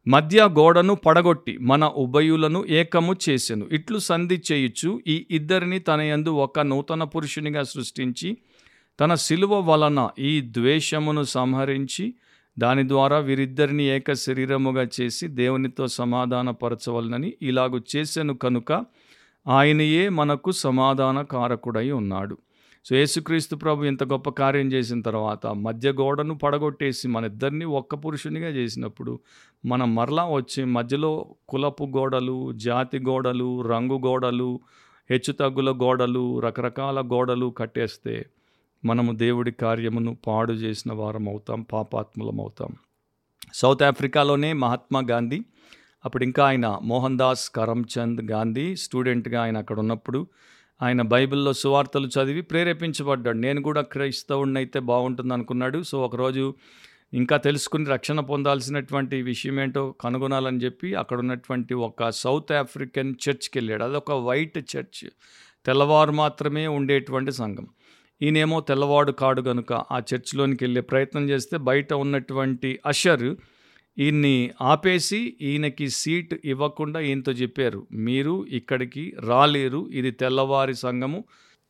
మధ్య 0.06 0.48
గోడను 0.58 0.94
పడగొట్టి 0.94 1.58
మన 1.58 1.84
ఉభయులను 1.84 2.64
ఏకము 2.68 3.14
చేసెను. 3.28 3.68
ఇట్లు 3.72 3.98
సంధి 3.98 4.42
చేయుచు 4.52 5.00
ఈ 5.06 5.26
ఇద్దరిని 5.30 5.78
తన 5.78 6.00
యందు 6.00 6.30
ఒక 6.30 6.60
నూతన 6.60 7.04
పురుషునిగా 7.04 7.62
సృష్టించి 7.62 8.36
తన 9.00 9.14
శిలువ 9.14 9.60
వలన 9.60 10.08
ఈ 10.18 10.40
ద్వేషమును 10.40 11.22
సంహరించి 11.22 12.14
దాని 12.58 12.88
ద్వారా 12.88 13.18
వీరిద్దరిని 13.18 13.84
ఏక 13.84 14.12
శరీరముగా 14.12 14.88
చేసి 15.00 15.28
దేవునితో 15.28 15.86
సమాధానపరచవలనని 15.86 17.34
ఇలాగు 17.42 17.82
చేసెను 17.96 18.34
కనుక 18.34 18.84
ఆయనయే 19.46 20.08
మనకు 20.08 20.50
సమాధాన 20.50 21.22
కారకుడై 21.22 21.90
ఉన్నాడు. 21.90 22.38
సో 22.84 22.96
యేసుక్రీస్తు 22.96 23.56
ప్రభు 23.56 23.84
ఇంత 23.84 24.04
గొప్ప 24.04 24.30
కార్యం 24.30 24.72
చేసిన 24.72 25.00
తర్వాత 25.00 25.46
మధ్య 25.46 25.92
గోడను 25.92 26.34
పడగొట్టేసి 26.34 27.08
మన 27.08 27.24
ఇద్దరిని 27.24 27.64
ఒక్క 27.64 27.94
పురుషునిగా 27.94 28.48
చేసినప్పుడు 28.48 29.20
మనం 29.64 29.94
మరలా 29.94 30.24
వచ్చి 30.28 30.64
మధ్యలో 30.64 31.34
కులపు 31.48 31.84
గోడలు 31.84 32.52
జాతి 32.52 32.98
గోడలు 32.98 33.62
రంగు 33.62 33.98
గోడలు 33.98 34.60
హెచ్చుతగ్గుల 35.10 35.70
గోడలు 35.70 36.40
రకరకాల 36.40 37.00
గోడలు 37.00 37.46
కట్టేస్తే 37.50 38.26
మనము 38.84 39.12
దేవుడి 39.12 39.52
కార్యమును 39.52 40.16
పాడు 40.26 40.52
చేసిన 40.52 40.92
వారం 40.92 41.28
అవుతాం 41.28 41.62
పాపాత్ములం 41.62 42.40
అవుతాం. 42.40 42.68
సౌత్ 43.54 43.82
ఆఫ్రికాలోనే 43.82 44.52
మహాత్మా 44.52 45.00
గాంధీ 45.10 45.40
అప్పుడు 46.04 46.24
ఇంకా 46.24 46.44
ఆయన 46.44 46.78
మోహన్ 46.82 47.18
దాస్ 47.18 47.50
కరమ్చంద్ 47.50 48.30
గాంధీ 48.30 48.76
స్టూడెంట్గా 48.76 49.42
ఆయన 49.42 49.58
అక్కడ 49.58 49.78
ఉన్నప్పుడు 49.78 50.26
ఆయన 50.82 51.02
బైబిల్లో 51.02 51.52
సువార్తలు 51.52 52.06
చదివి 52.06 52.42
ప్రేరేపించబడ్డాడు. 52.42 53.36
నేను 53.36 53.62
కూడా 53.62 53.80
క్రైస్తవుడినైతే 53.80 54.60
అయితే 54.60 54.78
బాగుంటుంది 54.78 55.34
అనుకున్నాడు 55.34 55.82
సో 55.82 56.02
ఒకరోజు 56.02 56.54
ఇంకా 57.14 57.36
తెలుసుకుని 57.36 57.84
రక్షణ 57.84 58.20
పొందాల్సినటువంటి 58.20 59.22
విషయం 59.22 59.60
ఏంటో 59.60 59.94
కనుగొనాలని 60.00 60.58
చెప్పి 60.58 60.94
అక్కడ 60.94 61.18
ఉన్నటువంటి 61.18 61.74
ఒక 61.74 62.08
సౌత్ 62.08 62.52
ఆఫ్రికన్ 62.52 63.14
చర్చ్కి 63.28 63.58
వెళ్ళాడు 63.58 63.84
అదొక 63.84 64.12
వైట్ 64.12 64.58
చర్చ్. 64.58 65.10
తెల్లవారు 65.66 66.12
మాత్రమే 66.12 66.66
ఉండేటువంటి 66.66 67.32
సంఘం. 67.32 67.66
ఈయనేమో 68.22 68.60
తెల్లవాడు 68.60 69.12
కాడు 69.12 69.42
కనుక 69.42 69.72
ఆ 69.72 70.02
చర్చ్లోనికి 70.14 70.64
వెళ్ళే 70.64 70.80
ప్రయత్నం 70.80 71.30
చేస్తే 71.30 71.56
బయట 71.56 71.92
ఉన్నటువంటి 71.92 72.78
అషర్ 72.86 73.36
ఈయన్ని 73.98 74.50
ఆపేసి 74.62 75.36
ఈయనకి 75.40 75.88
సీట్ 75.88 76.34
ఇవ్వకుండా 76.44 77.00
ఈయనతో 77.00 77.32
చెప్పారు. 77.32 77.86
మీరు 77.92 78.46
ఇక్కడికి 78.46 79.16
రాలేరు. 79.20 79.88
ఇది 79.92 80.10
తెల్లవారి 80.10 80.74
సంఘము. 80.74 81.24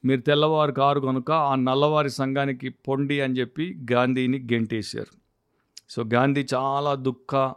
మీరు 0.04 0.20
తెల్లవారు 0.20 0.72
కారు 0.72 1.00
కనుక 1.00 1.30
ఆ 1.30 1.54
నల్లవారి 1.54 2.10
సంఘానికి 2.10 2.68
పొండి 2.68 3.20
అని 3.20 3.34
చెప్పి 3.34 3.76
గాంధీని 3.92 4.38
గెంటేశారు. 4.38 5.20
సో 5.90 6.04
గాంధీ 6.04 6.46
చాలా 6.54 6.94
దుఃఖ 6.94 7.52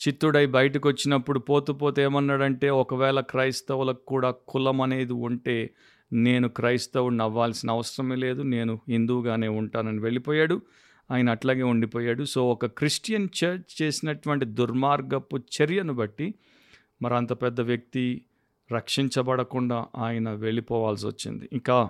చిత్తుడై 0.00 0.46
బయటకు 0.46 0.88
వచ్చినప్పుడు 0.88 1.38
పోతూ 1.38 1.72
పోతే 1.72 2.02
ఏమన్నాడంటే 2.02 2.70
ఒకవేళ 2.70 3.20
క్రైస్తవులకు 3.20 4.04
కూడా 4.06 4.34
కులం 4.48 4.80
అనేది 4.80 5.12
ఉంటే 5.12 5.70
నేను 6.12 6.48
క్రైస్తవుడిని 6.48 7.22
అవ్వాల్సిన 7.22 7.70
అవసరమే 7.70 8.16
లేదు. 8.16 8.42
నేను 8.42 8.80
హిందువుగానే 8.88 9.48
ఉంటానని 9.48 9.98
వెళ్ళిపోయాడు. 9.98 10.62
ఆయన 11.10 11.30
అట్లాగే 11.30 11.62
ఉండిపోయాడు. 11.62 12.24
సో 12.24 12.50
ఒక 12.50 12.66
క్రిస్టియన్ 12.66 13.28
చర్చ్ 13.44 13.82
చేసినటువంటి 13.82 14.44
దుర్మార్గపు 14.44 15.36
చర్యను 15.36 15.94
బట్టి 15.94 16.34
మరి 17.02 17.14
అంత 17.14 17.32
పెద్ద 17.32 17.60
వ్యక్తి 17.60 18.22
రక్షించబడకుండా 18.72 19.86
ఆయన 19.98 20.30
వెళ్ళిపోవాల్సి 20.30 21.06
వచ్చింది. 21.06 21.48
ఇంకా 21.52 21.88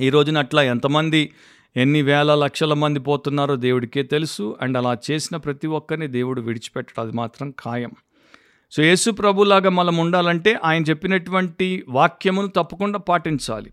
ఈ 0.00 0.10
రోజున 0.10 0.38
అట్లా 0.38 0.62
ఎంతమంది 0.62 1.30
ఎన్ని 1.76 2.02
వేల 2.02 2.34
లక్షల 2.34 2.74
మంది 2.74 3.00
పోతున్నారో 3.00 3.56
దేవుడికే 3.56 4.02
తెలుసు. 4.02 4.56
అండ్ 4.60 4.78
అలా 4.78 4.98
చేసిన 5.10 5.36
ప్రతి 5.36 5.66
ఒక్కరిని 5.66 6.06
దేవుడు 6.06 6.40
విడిచిపెట్టడం 6.40 7.06
అది 7.06 7.16
మాత్రం 7.16 7.50
ఖాయం. 7.50 7.90
సో 8.70 8.82
యేసు 8.82 9.10
ప్రభులాగా 9.10 9.70
మనం 9.70 9.96
ఉండాలంటే 9.96 10.58
ఆయన 10.64 10.82
చెప్పినటువంటి 10.82 11.84
వాక్యమును 11.88 12.48
తప్పకుండా 12.48 12.98
పాటించాలి. 12.98 13.70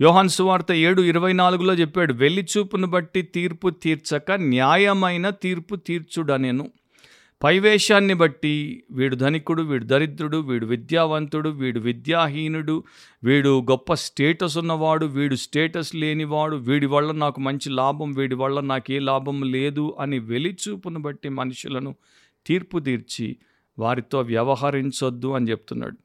యోహాన్ 0.00 0.28
సువార్త 0.28 0.72
ఏడు 0.72 1.02
ఇరవై 1.02 1.32
నాలుగులో 1.32 1.74
చెప్పాడు 1.74 2.12
వెలిచూపును 2.12 2.86
బట్టి 2.86 3.22
తీర్పు 3.22 3.70
తీర్చక 3.70 4.32
న్యాయమైన 4.32 5.30
తీర్పు 5.30 5.76
తీర్చుడనేను. 5.76 6.70
పైవేషాన్ని 7.42 8.14
బట్టి 8.14 8.84
వీడు 8.90 9.16
ధనికుడు 9.16 9.62
వీడు 9.62 9.84
దరిద్రుడు 9.84 10.36
వీడు 10.36 10.66
విద్యావంతుడు 10.66 11.48
వీడు 11.48 11.80
విద్యాహీనుడు 11.80 12.84
వీడు 13.24 13.60
గొప్ప 13.70 13.94
స్టేటస్ 13.94 14.58
ఉన్నవాడు 14.58 15.06
వీడు 15.06 15.34
స్టేటస్ 15.34 15.94
లేనివాడు 15.94 16.56
వీడి 16.56 16.86
వల్ల 16.86 17.12
నాకు 17.12 17.40
మంచి 17.40 17.70
లాభం 17.70 18.12
వీడి 18.12 18.34
వల్ల 18.34 18.60
నాకు 18.60 18.92
ఏ 18.92 18.98
లాభం 18.98 19.42
లేదు 19.42 19.96
అని 20.00 20.18
వెలిచూపును 20.18 20.98
బట్టి 21.00 21.28
మనుషులను 21.28 21.94
తీర్పు 22.46 22.78
తీర్చి 22.78 23.36
వారితో 23.78 24.20
వ్యవహరించొద్దు 24.20 25.28
అని 25.28 25.50
చెప్తున్నాడు. 25.50 25.96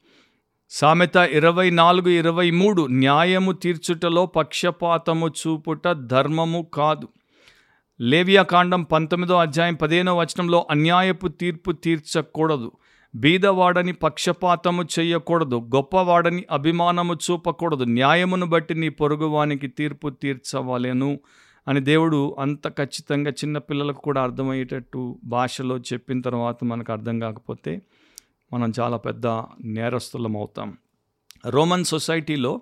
సామెత 0.74 1.16
ఇరవై 1.16 1.70
నాలుగు 1.70 2.10
ఇరవై 2.10 2.52
మూడు 2.52 2.88
న్యాయము 2.88 3.52
తీర్చుటలో 3.52 4.26
పక్షపాతము 4.26 5.28
చూపుట 5.28 5.88
ధర్మము 5.88 6.68
కాదు. 6.74 7.08
లేవియాకాండం 8.02 8.84
పంతొమ్మిదో 8.84 9.36
అధ్యాయం 9.36 9.76
పదిహేనో 9.76 10.18
వచనంలో 10.18 10.68
అన్యాయపు 10.72 11.28
తీర్పు 11.28 11.72
తీర్చకూడదు. 11.72 12.72
బీదవాడని 13.16 13.94
పక్షపాతము 13.94 14.84
చేయకూడదు. 15.00 15.70
గొప్పవాడని 15.76 16.46
అభిమానము 16.52 17.14
చూపకూడదు. 17.14 17.84
న్యాయమును 17.84 18.46
బట్టి 18.46 18.74
నీ 18.74 18.90
పొరుగువానికి 18.90 19.68
తీర్పు 19.68 20.10
తీర్చవలెను 20.10 21.20
అని 21.68 21.80
దేవుడు 21.80 22.36
అంత 22.40 22.68
ఖచ్చితంగా 22.68 23.32
చిన్నపిల్లలకు 23.32 24.02
కూడా 24.02 24.22
అర్థమయ్యేటట్టు 24.22 25.20
భాషలో 25.24 25.78
చెప్పిన 25.78 26.22
తర్వాత 26.22 26.64
మనకు 26.64 26.92
అర్థం 26.92 27.20
కాకపోతే 27.20 27.82
మనం 28.54 28.74
చాలా 28.80 28.98
పెద్ద 28.98 29.28
నేరస్తులం 29.66 30.38
అవుతాం. 30.38 30.78
రోమన్ 31.48 31.84
సొసైటీలో 31.84 32.62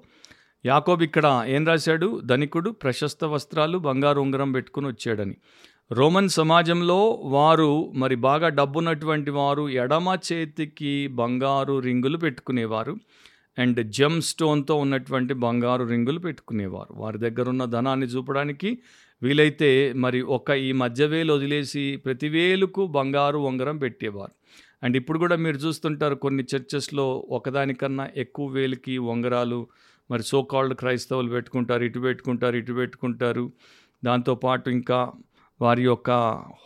యాకోబ్ 0.66 1.04
ఇక్కడ 1.04 1.44
ఏం 1.48 1.68
రాశాడు? 1.68 2.22
ధనికుడు 2.26 2.70
ప్రశస్త 2.70 3.26
వస్త్రాలు 3.26 3.78
బంగారు 3.78 4.22
ఉంగరం 4.22 4.52
పెట్టుకుని 4.52 4.88
వచ్చాడని. 4.88 5.36
రోమన్ 5.92 6.30
సమాజంలో 6.30 7.10
వారు 7.10 7.92
మరి 7.96 8.16
బాగా 8.16 8.50
డబ్బున్నటువంటి 8.50 9.32
వారు 9.32 9.70
ఎడమ 9.70 10.18
చేతికి 10.34 11.08
బంగారు 11.08 11.80
రింగులు 11.80 12.18
పెట్టుకునేవారు. 12.18 12.98
అండ్ 13.60 13.92
జెమ్ 13.92 14.22
స్టోన్తో 14.22 14.76
ఉన్నటువంటి 14.76 15.34
బంగారు 15.34 15.84
రింగులు 15.84 16.20
పెట్టుకునేవారు. 16.20 16.94
వారి 16.94 17.18
దగ్గర 17.18 17.50
ఉన్న 17.50 17.66
ధనాన్ని 17.66 18.06
చూపడానికి 18.06 18.80
వీలైతే 19.24 19.94
మరి 19.94 20.22
ఒక 20.22 20.52
ఈ 20.52 20.72
మధ్యవేలు 20.72 21.34
వదిలేసి 21.34 21.96
ప్రతి 22.06 22.30
వేలుకు 22.30 22.88
బంగారు 22.88 23.38
ఉంగరం 23.38 23.78
పెట్టేవారు. 23.78 24.39
అండ్ 24.84 24.98
ఇప్పుడు 24.98 25.20
కూడా 25.20 25.36
మీరు 25.36 25.58
చూస్తుంటారు 25.58 26.16
కొన్ని 26.16 26.46
చర్చెస్లో 26.56 27.26
ఒకదానికన్నా 27.30 28.10
ఎక్కువ 28.16 28.48
వేలకి 28.48 28.98
ఉంగరాలు 28.98 29.68
మరి 30.12 30.24
సో 30.24 30.42
కాల్డ్ 30.42 30.74
క్రైస్తవులు 30.74 31.30
పెట్టుకుంటారు 31.30 31.84
ఇటు 31.84 32.00
పెట్టుకుంటారు 32.00 32.56
ఇటు 32.56 32.74
పెట్టుకుంటారు. 32.74 33.52
దాంతోపాటు 34.06 34.70
ఇంకా 34.70 35.12
వారి 35.62 35.84
యొక్క 35.84 36.12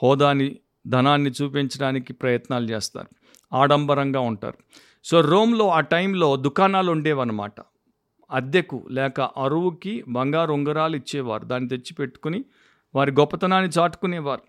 హోదాని 0.04 0.60
ధనాన్ని 0.88 1.32
చూపించడానికి 1.42 2.14
ప్రయత్నాలు 2.14 2.66
చేస్తారు. 2.66 3.08
ఆడంబరంగా 3.54 4.20
ఉంటారు. 4.20 4.58
సో 5.04 5.22
రోమ్లో 5.22 5.70
ఆ 5.70 5.80
టైంలో 5.80 6.36
దుకాణాలు 6.36 6.92
ఉండేవన్నమాట. 6.92 7.54
అద్దెకు 8.32 8.88
లేక 8.92 9.22
అరువుకి 9.22 10.04
బంగారు 10.08 10.54
ఉంగరాలు 10.54 10.96
ఇచ్చేవారు. 10.96 11.46
దాన్ని 11.46 11.70
తెచ్చి 11.70 11.94
పెట్టుకుని 11.94 12.46
వారి 12.96 13.12
గొప్పతనాన్ని 13.12 13.72
చాటుకునేవారు. 13.80 14.42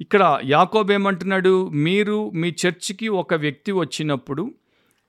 ఇక్కడ 0.00 0.40
యాకోబ్ 0.44 0.92
ఏమంటున్నాడు? 0.92 1.68
మీరు 1.68 2.30
మీ 2.30 2.54
చర్చికి 2.66 3.08
ఒక 3.08 3.34
వ్యక్తి 3.34 3.72
వచ్చినప్పుడు 3.72 4.54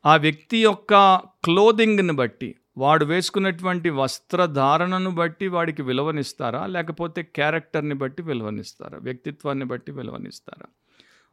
ఆ 0.06 0.15
వ్యక్తి 0.15 0.58
యొక్క 0.63 1.21
క్లోదింగ్ని 1.43 2.13
బట్టి 2.13 2.56
వాడు 2.78 3.06
వేసుకున్నటువంటి 3.06 3.89
వస్త్రధారణను 3.89 5.10
బట్టి 5.10 5.47
వాడికి 5.47 5.82
విలువనిస్తారా? 5.82 6.65
లేకపోతే 6.65 7.21
క్యారెక్టర్ని 7.21 7.95
బట్టి 7.95 8.21
విలువనిస్తారా? 8.21 8.97
వ్యక్తిత్వాన్ని 8.97 9.65
బట్టి 9.65 9.91
విలువనిస్తారా? 9.91 10.65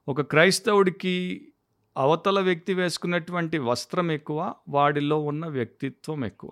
ఒక 0.09 0.21
క్రైస్తవుడికి 0.21 1.49
అవతల 1.97 2.40
వ్యక్తి 2.40 2.75
వేసుకున్నటువంటి 2.75 3.59
వస్త్రం 3.59 4.12
ఎక్కువ 4.12 4.55
వాడిలో 4.69 5.19
ఉన్న 5.19 5.47
వ్యక్తిత్వం 5.47 6.25
ఎక్కువ. 6.25 6.51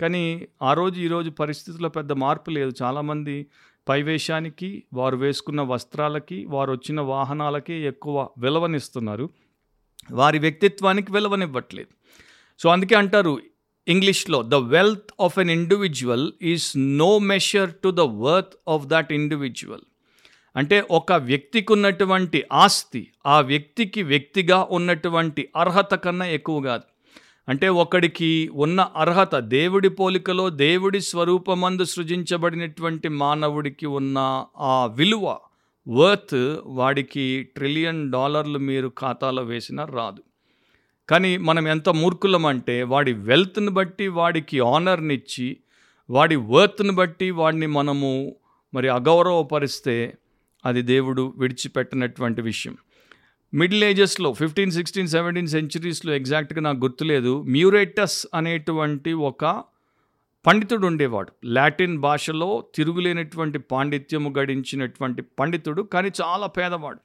కానీ 0.00 0.48
ఆ 0.62 0.72
రోజు 0.72 1.00
ఈరోజు 1.00 1.30
పరిస్థితుల్లో 1.30 1.88
పెద్ద 1.88 2.12
మార్పు 2.12 2.50
లేదు. 2.50 2.72
చాలామంది 2.82 3.46
పైవేషానికి 3.88 4.84
వారు 4.92 5.16
వేసుకున్న 5.16 5.60
వస్త్రాలకి 5.60 6.44
వారు 6.44 6.72
వచ్చిన 6.72 7.00
వాహనాలకి 7.00 7.74
ఎక్కువ 7.74 8.28
విలువనిస్తున్నారు. 8.38 9.30
వారి 10.12 10.38
వ్యక్తిత్వానికి 10.38 11.12
విలువనివ్వట్లేదు. 11.12 11.88
సో 12.58 12.70
అందుకే 12.70 12.94
అంటారు 12.94 13.40
ఇంగ్లీష్లో 13.88 14.42
the 14.42 14.54
wealth 14.54 15.12
of 15.20 15.38
an 15.38 15.50
individual 15.50 16.32
is 16.42 16.72
no 16.98 17.18
measure 17.18 17.70
to 17.84 17.88
the 17.90 18.00
worth 18.00 18.54
of 18.68 18.86
that 18.86 19.12
individual 19.12 19.80
అంటే 20.56 20.84
ఒక 20.90 21.12
వ్యక్తికి 21.12 21.72
ఉన్నటువంటి 21.72 22.44
ఆస్తి 22.52 23.08
ఆ 23.26 23.40
వ్యక్తికి 23.40 24.02
వ్యక్తిగా 24.02 24.68
ఉన్నటువంటి 24.70 25.48
అర్హత 25.56 25.94
కన్నా 25.94 26.26
ఎక్కువ 26.26 26.60
కాదు. 26.60 26.97
అంటే 27.48 27.68
ఒకడికి 27.68 28.50
ఉన్న 28.54 28.80
అర్హత 28.80 29.34
దేవుడి 29.34 29.88
పోలికలో 29.88 30.50
దేవుడి 30.50 31.00
స్వరూపమందు 31.00 31.84
సృజించబడినటువంటి 31.84 33.08
మానవుడికి 33.08 33.86
ఉన్న 33.86 34.46
ఆ 34.58 34.86
విలువ 34.86 35.38
వర్త్ 35.88 36.56
వాడికి 36.66 37.42
ట్రిలియన్ 37.42 38.12
డాలర్లు 38.12 38.58
మీరు 38.58 38.92
ఖాతాలో 38.98 39.42
వేసినా 39.42 39.84
రాదు. 39.84 40.22
కానీ 41.08 41.36
మనం 41.36 41.68
ఎంత 41.68 41.88
మూర్ఖులం 41.88 42.46
అంటే 42.46 42.82
వాడి 42.82 43.12
వెల్త్ని 43.12 43.70
బట్టి 43.70 44.08
వాడికి 44.08 44.60
ఆనర్నిచ్చి 44.60 45.56
వాడి 46.10 46.36
వర్త్ని 46.36 46.90
బట్టి 46.90 47.30
వాడిని 47.30 47.66
మనము 47.66 48.36
మరి 48.74 48.88
అగౌరవపరిస్తే 48.88 50.14
అది 50.64 50.82
దేవుడు 50.82 51.34
విడిచిపెట్టినటువంటి 51.36 52.42
విషయం. 52.42 52.76
మిడిల్ 53.54 53.84
ఏజెస్లో 53.84 54.32
ఫిఫ్టీన్ 54.32 54.70
సిక్స్టీన్ 54.70 55.08
సెవెంటీన్ 55.08 55.46
సెంచురీస్లో 55.46 56.14
ఎగ్జాక్ట్గా 56.14 56.60
నాకు 56.60 56.78
గుర్తులేదు. 56.78 57.42
మ్యూరేటస్ 57.42 58.26
అనేటువంటి 58.34 59.12
ఒక 59.12 59.64
పండితుడు 60.46 60.86
ఉండేవాడు. 60.86 61.32
లాటిన్ 61.44 61.98
భాషలో 61.98 62.64
తిరుగులేనటువంటి 62.74 63.58
పాండిత్యము 63.58 64.34
గడించినటువంటి 64.38 65.22
పండితుడు 65.22 65.82
కానీ 65.82 66.10
చాలా 66.22 66.46
పేదవాడు. 66.46 66.98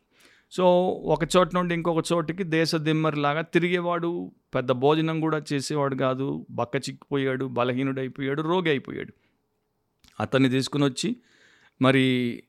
సో 0.52 0.90
ఒక 0.90 1.20
చోట 1.38 1.56
నుండి 1.56 1.74
ఇంకొక 1.74 2.04
చోటికి 2.14 2.44
దేశ 2.44 2.76
దిమ్మరిలాగా 2.76 3.42
తిరిగేవాడు. 3.42 4.32
పెద్ద 4.56 4.72
భోజనం 4.72 5.20
కూడా 5.20 5.42
చేసేవాడు 5.54 5.96
కాదు. 5.96 6.46
బక్క 6.52 6.76
చిక్కిపోయాడు 6.76 7.46
బలహీనుడైపోయాడు 7.46 8.42
రోగి 8.42 8.70
అయిపోయాడు 8.70 9.14
అతన్ని 10.20 10.50
తీసుకుని 10.50 10.86
వచ్చి 10.86 11.16
మరి 11.82 12.44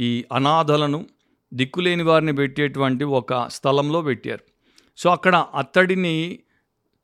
ఈ 0.00 0.24
అనాథలను 0.32 1.06
దిక్కులేని 1.52 2.02
వారిని 2.02 2.32
పెట్టేటువంటి 2.32 3.04
ఒక 3.04 3.48
స్థలంలో 3.48 4.02
పెట్టారు. 4.02 4.44
సో 4.98 5.10
అక్కడ 5.10 5.44
అతడిని 5.54 6.38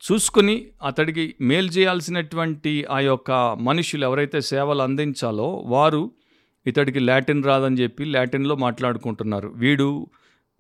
చూసుకుని 0.03 0.67
అతడికి 0.83 1.35
మేలు 1.41 1.67
చేయాల్సినటువంటి 1.67 2.87
ఆ 2.91 2.99
యొక్క 3.01 3.31
మనుషులు 3.61 4.05
ఎవరైతే 4.05 4.41
సేవలు 4.41 4.83
అందించాలో 4.83 5.49
వారు 5.67 6.11
ఇతడికి 6.67 6.99
లాటిన్ 6.99 7.45
రాదని 7.45 7.77
చెప్పి 7.77 8.05
లాటిన్లో 8.05 8.57
మాట్లాడుకుంటున్నారు. 8.57 9.49
వీడు 9.49 10.07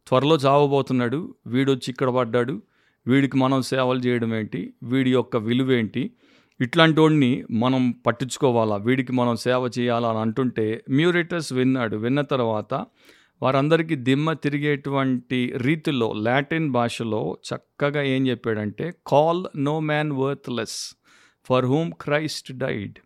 త్వరలో 0.06 0.36
చావబోతున్నాడు 0.36 1.34
వీడు 1.46 1.72
వచ్చి 1.72 1.90
ఇక్కడ 1.90 2.08
పడ్డాడు 2.08 2.62
వీడికి 3.06 3.36
మనం 3.36 3.62
సేవలు 3.62 3.98
చేయడం 3.98 4.34
ఏంటి 4.34 4.74
వీడి 4.82 5.10
యొక్క 5.10 5.36
విలువేంటి 5.36 6.10
ఇట్లాంటి 6.60 7.00
వాడిని 7.00 7.44
మనం 7.50 7.94
పట్టించుకోవాలా 8.06 8.76
వీడికి 8.76 9.12
మనం 9.12 9.36
సేవ 9.36 9.70
చేయాలా 9.78 10.08
అని 10.08 10.18
అంటుంటే 10.18 10.84
మ్యూరేటస్ 10.90 11.52
విన్నాడు. 11.52 11.96
విన్న 11.96 12.20
తర్వాత 12.20 12.74
వారందరికీ 13.42 13.94
దిమ్మ 13.94 14.32
తిరిగేటువంటి 14.32 15.52
రీతిలో 15.56 16.12
లాటిన్ 16.12 16.70
భాషలో 16.70 17.38
చక్కగా 17.48 18.02
ఏం 18.02 18.26
చెప్పాడంటే 18.26 18.94
call 19.06 19.44
no 19.56 19.80
man 19.80 20.12
worthless 20.12 20.96
for 21.44 21.66
whom 21.66 21.92
Christ 22.00 22.52
died 22.52 22.98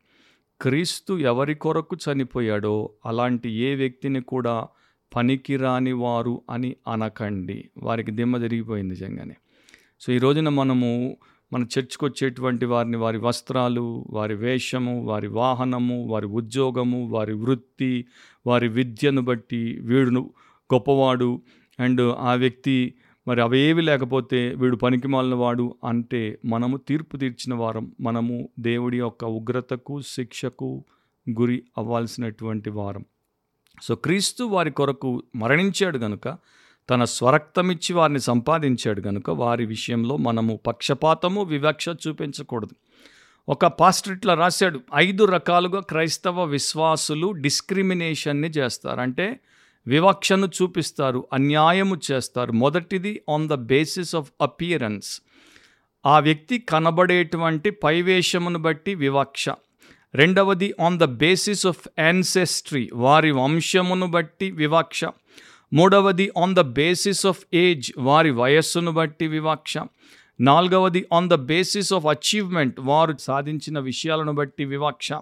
క్రీస్తు 0.60 1.18
ఎవరి 1.18 1.54
కొరకు 1.54 1.96
చనిపోయాడో 1.96 2.90
అలాంటి 3.06 3.50
ఏ 3.50 3.74
వ్యక్తిని 3.74 4.20
కూడా 4.20 4.68
పనికిరాని 5.16 5.92
వారు 5.92 6.42
అని 6.50 6.76
అనకండి. 6.92 7.70
వారికి 7.78 8.10
దిమ్మ 8.10 8.36
తిరిగిపోయింది 8.36 8.94
నిజంగానే. 8.94 9.34
సో 10.00 10.12
ఈ 10.12 10.18
రోజున 10.18 10.48
మనము 10.48 11.16
మన 11.52 11.62
చర్చ్కి 11.62 12.04
వచ్చేటువంటి 12.04 12.66
వారిని 12.66 12.96
వారి 12.96 13.18
వస్త్రాలు 13.18 14.06
వారి 14.10 14.34
వేషము 14.34 15.04
వారి 15.04 15.28
వాహనము 15.28 16.06
వారి 16.06 16.26
ఉద్యోగము 16.26 17.08
వారి 17.08 17.32
వృత్తి 17.32 18.06
వారి 18.46 18.68
విద్యను 18.68 19.22
బట్టి 19.22 19.78
వీడును 19.80 20.30
గొప్పవాడు. 20.74 21.42
అండ్ 21.80 22.14
ఆ 22.18 22.34
వ్యక్తి 22.34 22.94
మరి 23.28 23.42
అవేవి 23.42 23.82
లేకపోతే 23.82 24.54
వీడు 24.54 24.76
పనికి 24.76 25.08
వాడు 25.08 25.74
అంటే 25.84 26.38
మనము 26.44 26.76
తీర్పు 26.76 27.16
తీర్చిన 27.16 27.54
వారం 27.54 27.92
మనము 28.00 28.48
దేవుడి 28.58 28.98
యొక్క 28.98 29.24
ఉగ్రతకు 29.24 30.00
శిక్షకు 30.00 30.84
గురి 31.40 31.62
అవ్వాల్సినటువంటి 31.78 32.70
వారం. 32.70 33.04
సో 33.82 33.94
క్రీస్తు 33.94 34.44
వారి 34.44 34.70
కొరకు 34.70 35.22
మరణించాడు 35.36 35.98
కనుక 35.98 36.28
తన 36.90 37.04
స్వరక్తమిచ్చి 37.04 37.94
వారిని 37.94 38.20
సంపాదించాడు 38.20 39.00
కనుక 39.00 39.30
వారి 39.30 39.66
విషయంలో 39.66 40.16
మనము 40.16 40.60
పక్షపాతము 40.66 41.42
వివక్ష 41.42 41.88
చూపించకూడదు. 41.88 42.74
ఒక 43.48 43.66
పాస్టర్ 43.66 44.12
ఇట్లా 44.12 44.34
రాశాడు 44.34 44.80
ఐదు 44.94 45.24
రకాలుగా 45.24 45.80
క్రైస్తవ 45.80 46.44
విశ్వాసులు 46.44 47.30
డిస్క్రిమినేషన్ని 47.30 48.48
చేస్తారు. 48.48 49.00
అంటే 49.00 49.40
వివక్షను 49.86 50.46
చూపిస్తారు 50.62 51.26
అన్యాయము 51.32 52.00
చేస్తారు. 52.12 52.52
మొదటిది 52.52 53.22
on 53.30 53.48
the 53.48 53.54
basis 53.54 54.16
of 54.16 54.30
appearance 54.40 55.22
ఆ 56.06 56.18
వ్యక్తి 56.18 56.58
కనబడేటువంటి 56.58 57.70
పైవేషమును 57.70 58.58
బట్టి 58.58 58.94
వివక్ష. 58.94 59.48
రెండవది 60.14 60.74
on 60.80 60.98
the 60.98 61.04
basis 61.04 61.66
of 61.66 61.88
ancestry 61.98 62.90
వారి 62.94 63.30
వంశమును 63.30 64.06
బట్టి 64.06 64.50
వివక్ష. 64.50 65.04
మూడవది 65.72 66.32
on 66.38 66.54
the 66.54 66.60
basis 66.60 67.26
of 67.26 67.44
age 67.54 67.92
వారి 67.98 68.30
వయస్సును 68.30 68.92
బట్టి 68.92 69.26
వివక్ష. 69.26 69.74
నాలుగవది 70.40 71.06
on 71.12 71.30
the 71.30 71.34
basis 71.34 71.92
of 71.92 72.06
achievement 72.06 72.80
వారు 72.80 73.14
సాధించిన 73.20 73.78
విషయాలను 73.78 74.32
బట్టి 74.32 74.64
వివక్ష. 74.64 75.12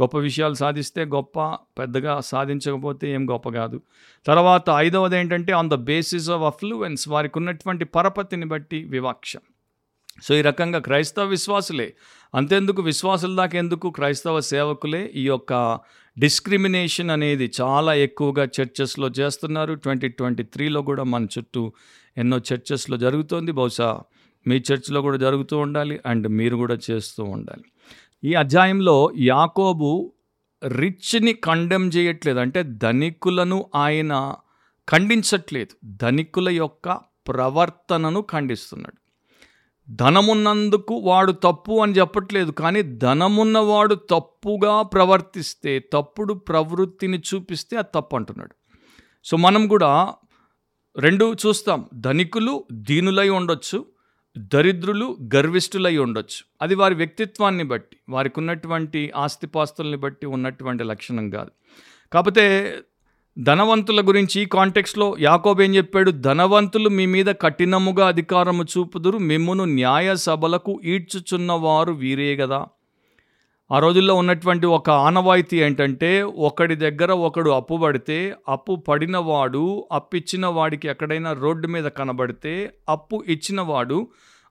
గొప్ప 0.00 0.18
విషయాలు 0.18 0.54
సాధిస్తే 0.54 1.04
గొప్ప 1.04 1.40
పెద్దగా 1.78 2.20
సాధించకపోతే 2.20 3.12
ఏం 3.12 3.30
గొప్ప 3.30 3.48
కాదు. 3.48 3.82
తర్వాత 4.26 4.70
ఐదవది 4.70 5.16
ఏంటంటే 5.16 5.52
on 5.52 5.70
the 5.70 5.74
basis 5.74 6.30
of 6.30 6.42
affluence 6.42 7.08
వారికి 7.08 7.38
ఉన్నటువంటి 7.38 7.84
పరపతిని 7.84 8.46
బట్టి 8.46 8.84
వివక్ష. 8.84 9.36
సో 10.22 10.34
ఈ 10.34 10.40
రకంగా 10.40 10.78
క్రైస్తవ 10.78 11.24
విశ్వాసులే. 11.24 11.94
అంతెందుకు? 12.34 12.82
విశ్వాసుల 12.82 13.36
దాకా 13.36 13.58
ఎందుకు? 13.58 13.90
క్రైస్తవ 13.90 14.40
సేవకులే 14.40 15.12
ఈ 15.14 15.24
యొక్క 15.24 15.80
డిస్క్రిమినేషన్ 16.20 17.10
అనేది 17.10 17.52
చాలా 17.60 17.94
ఎక్కువగా 17.94 18.44
చర్చెస్లో 18.44 19.08
చేస్తున్నారు. 19.08 19.74
ట్వంటీ 19.74 20.08
ట్వంటీ 20.08 20.42
త్రీలో 20.42 20.82
కూడా 20.82 21.02
మన 21.02 21.24
చుట్టూ 21.24 21.72
ఎన్నో 22.16 22.38
చర్చెస్లో 22.38 22.96
జరుగుతోంది. 22.96 23.52
బహుశా 23.52 24.00
మీ 24.46 24.56
చర్చ్లో 24.56 25.02
కూడా 25.02 25.16
జరుగుతూ 25.16 25.58
ఉండాలి 25.58 26.00
అండ్ 26.06 26.28
మీరు 26.28 26.56
కూడా 26.56 26.78
చేస్తూ 26.90 27.24
ఉండాలి. 27.24 27.64
ఈ 28.24 28.34
అధ్యాయంలో 28.34 29.12
యాకోబు 29.18 30.12
రిచ్ని 30.66 31.32
కండెమ్ 31.32 31.90
చేయట్లేదు. 31.96 32.38
అంటే 32.38 32.62
ధనికులను 32.62 33.70
ఆయన 33.74 34.34
ఖండించట్లేదు. 34.88 35.96
ధనికుల 36.02 36.48
యొక్క 36.48 36.98
ప్రవర్తనను 37.28 38.20
ఖండిస్తున్నాడు. 38.32 38.99
ధనమున్నందుకు 39.90 40.94
వాడు 40.94 41.32
తప్పు 41.32 41.82
అని 41.82 41.92
చెప్పట్లేదు 41.92 42.50
కానీ 42.50 42.82
ధనమున్నవాడు 42.82 43.94
తప్పుగా 43.94 44.82
ప్రవర్తిస్తే 44.82 45.78
తప్పుడు 45.78 46.34
ప్రవృత్తిని 46.34 47.22
చూపిస్తే 47.34 47.76
అది 47.76 47.88
తప్పు 47.94 48.16
అంటున్నాడు. 48.16 48.54
సో 49.24 49.36
మనం 49.36 49.68
కూడా 49.68 50.14
రెండు 50.98 51.36
చూస్తాం. 51.46 51.88
ధనికులు 51.94 52.64
దీనులై 52.72 53.28
ఉండొచ్చు 53.28 53.86
దరిద్రులు 54.38 55.16
గర్విష్ఠులై 55.34 55.96
ఉండొచ్చు. 55.96 56.44
అది 56.62 56.74
వారి 56.74 56.94
వ్యక్తిత్వాన్ని 56.94 57.64
బట్టి 57.64 57.96
వారికి 58.08 58.40
ఉన్నటువంటి 58.40 59.12
ఆస్తిపాస్తుల్ని 59.16 59.96
బట్టి 59.96 60.26
ఉన్నటువంటి 60.26 60.84
లక్షణం 60.84 61.30
కాదు. 61.30 61.50
కాకపోతే 62.12 62.78
ధనవంతుల 63.46 64.00
గురించి 64.00 64.36
ఈ 64.42 64.46
కాంటెక్స్లో 64.46 65.06
యాకోబ్ 65.20 65.60
ఏం 65.62 65.70
చెప్పాడు? 65.74 66.10
ధనవంతులు 66.26 66.88
మీ 66.88 67.04
మీద 67.06 67.30
కఠినముగా 67.42 68.06
అధికారము 68.06 68.64
చూపుదురు 68.72 69.18
మిమ్మును 69.18 69.64
న్యాయ 69.64 70.08
సభలకు 70.14 70.72
ఈడ్చుచున్నవారు 70.84 71.92
వీరే 71.92 72.36
కదా 72.36 72.60
ఆ 73.70 73.78
రోజుల్లో 73.78 74.14
ఉన్నటువంటి 74.14 74.66
ఒక 74.66 74.90
ఆనవాయితీ 75.06 75.56
ఏంటంటే 75.62 76.10
ఒకడి 76.48 76.76
దగ్గర 76.76 77.12
ఒకడు 77.28 77.50
అప్పు 77.50 77.76
పడితే 77.76 78.18
అప్పు 78.48 78.74
పడినవాడు 78.88 79.64
అప్పిచ్చిన 79.92 80.46
వాడికి 80.46 80.88
ఎక్కడైనా 80.88 81.32
రోడ్డు 81.32 81.68
మీద 81.68 81.88
కనబడితే 81.98 82.54
అప్పు 82.88 83.18
ఇచ్చినవాడు 83.28 83.98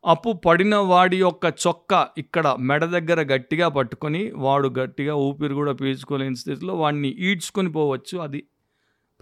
అప్పు 0.03 0.31
పడిన 0.45 0.75
వాడి 0.75 1.17
యొక్క 1.17 1.45
చొక్క 1.63 1.93
ఇక్కడ 2.17 2.55
మెడ 2.59 2.83
దగ్గర 2.85 3.21
గట్టిగా 3.33 3.67
పట్టుకొని 3.69 4.21
వాడు 4.35 4.67
గట్టిగా 4.79 5.15
ఊపిరి 5.15 5.53
కూడా 5.53 5.73
పీల్చుకోలేని 5.73 6.35
స్థితిలో 6.35 6.73
వాడిని 6.73 7.09
ఈడ్చుకొని 7.19 7.71
పోవచ్చు. 7.71 8.15
అది 8.17 8.39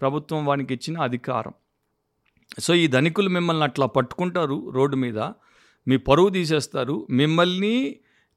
ప్రభుత్వం 0.02 0.46
వానికి 0.46 0.74
ఇచ్చిన 0.74 1.02
అధికారం. 1.02 1.54
సో 2.60 2.74
ఈ 2.76 2.88
ధనికులు 2.88 3.30
మిమ్మల్ని 3.30 3.64
అట్లా 3.64 3.86
పట్టుకుంటారు 3.86 4.70
రోడ్డు 4.70 4.96
మీద 4.96 5.20
మీ 5.88 5.98
పరువు 5.98 6.30
తీసేస్తారు. 6.30 7.08
మిమ్మల్ని 7.10 7.96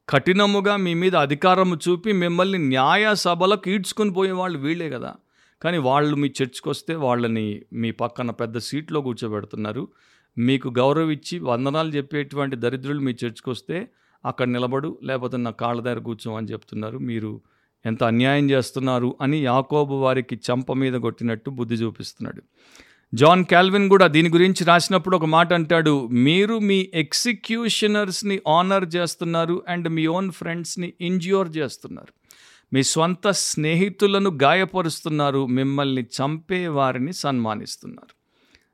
కఠినముగా 0.09 0.77
మీ 0.77 0.94
మీద 0.94 1.16
అధికారము 1.16 1.77
చూపి 1.77 2.12
మిమ్మల్ని 2.12 2.59
న్యాయ 2.59 3.14
సభలకు 3.14 3.70
ఈడ్చుకుని 3.70 4.12
పోయే 4.12 4.33
వాళ్ళు 4.33 4.59
వీళ్ళే 4.59 4.90
కదా. 4.90 5.14
కానీ 5.62 5.79
వాళ్ళు 5.79 6.16
మీ 6.16 6.29
చర్చ్కి 6.29 6.68
వస్తే 6.68 6.94
వాళ్ళని 6.94 7.62
మీ 7.73 7.90
పక్కన 7.90 8.31
పెద్ద 8.31 8.59
సీట్లో 8.59 9.01
కూర్చోబెడుతున్నారు. 9.01 9.88
మీకు 10.38 10.68
గౌరవిచ్చి 10.79 11.38
వందనాలు 11.38 11.90
చెప్పేటువంటి 11.90 12.57
దరిద్రులు 12.57 13.01
మీ 13.01 13.11
చర్చ్కి 13.11 13.51
వస్తే 13.51 13.88
అక్కడ 14.25 14.49
నిలబడు 14.49 14.99
లేకపోతే 15.03 15.37
నా 15.37 15.51
కాళ్ళ 15.51 15.81
దగ్గర 15.81 15.99
కూర్చో 15.99 16.37
అని 16.37 16.46
చెప్తున్నారు. 16.46 16.99
మీరు 16.99 17.40
ఎంత 17.87 18.05
అన్యాయం 18.05 18.51
చేస్తున్నారు 18.51 19.16
అని 19.21 19.45
యాకోబు 19.45 19.95
వారికి 19.95 20.37
చంప 20.37 20.73
మీద 20.73 20.95
కొట్టినట్టు 20.95 21.51
బుద్ధి 21.51 21.75
చూపిస్తున్నాడు. 21.75 22.43
జాన్ 23.14 23.45
క్యాల్విన్ 23.45 23.88
కూడా 23.88 24.07
దీని 24.07 24.29
గురించి 24.29 24.64
రాసినప్పుడు 24.64 25.16
ఒక 25.16 25.25
మాట 25.25 25.53
అంటాడు 25.53 26.09
మీరు 26.09 26.59
మీ 26.59 26.90
ఎగ్జిక్యూషనర్స్ని 26.95 28.40
ఆనర్ 28.49 28.95
చేస్తున్నారు 28.97 29.62
అండ్ 29.69 29.88
మీ 29.88 30.07
ఓన్ 30.07 30.31
ఫ్రెండ్స్ని 30.31 30.93
ఇంజ్యూర్ 31.01 31.57
చేస్తున్నారు. 31.57 32.12
మీ 32.73 32.83
స్వంత 32.83 33.31
స్నేహితులను 33.31 34.38
గాయపరుస్తున్నారు 34.43 35.47
మిమ్మల్ని 35.47 36.03
చంపే 36.03 36.66
వారిని 36.66 37.12
సన్మానిస్తున్నారు. 37.12 38.21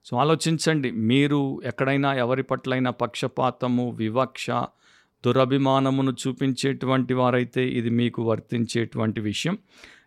సో 0.04 0.16
ఆలోచించండి 0.16 0.90
మీరు 0.90 1.60
ఎక్కడైనా 1.64 2.14
ఎవరి 2.14 2.42
పట్లైనా 2.42 2.90
పక్షపాతము 2.90 3.90
వివక్ష 3.90 4.46
దురభిమానమును 5.26 6.12
చూపించేటువంటి 6.12 7.14
వారైతే 7.14 7.68
ఇది 7.68 7.90
మీకు 7.90 8.22
వర్తించేటువంటి 8.22 9.20
విషయం. 9.20 9.58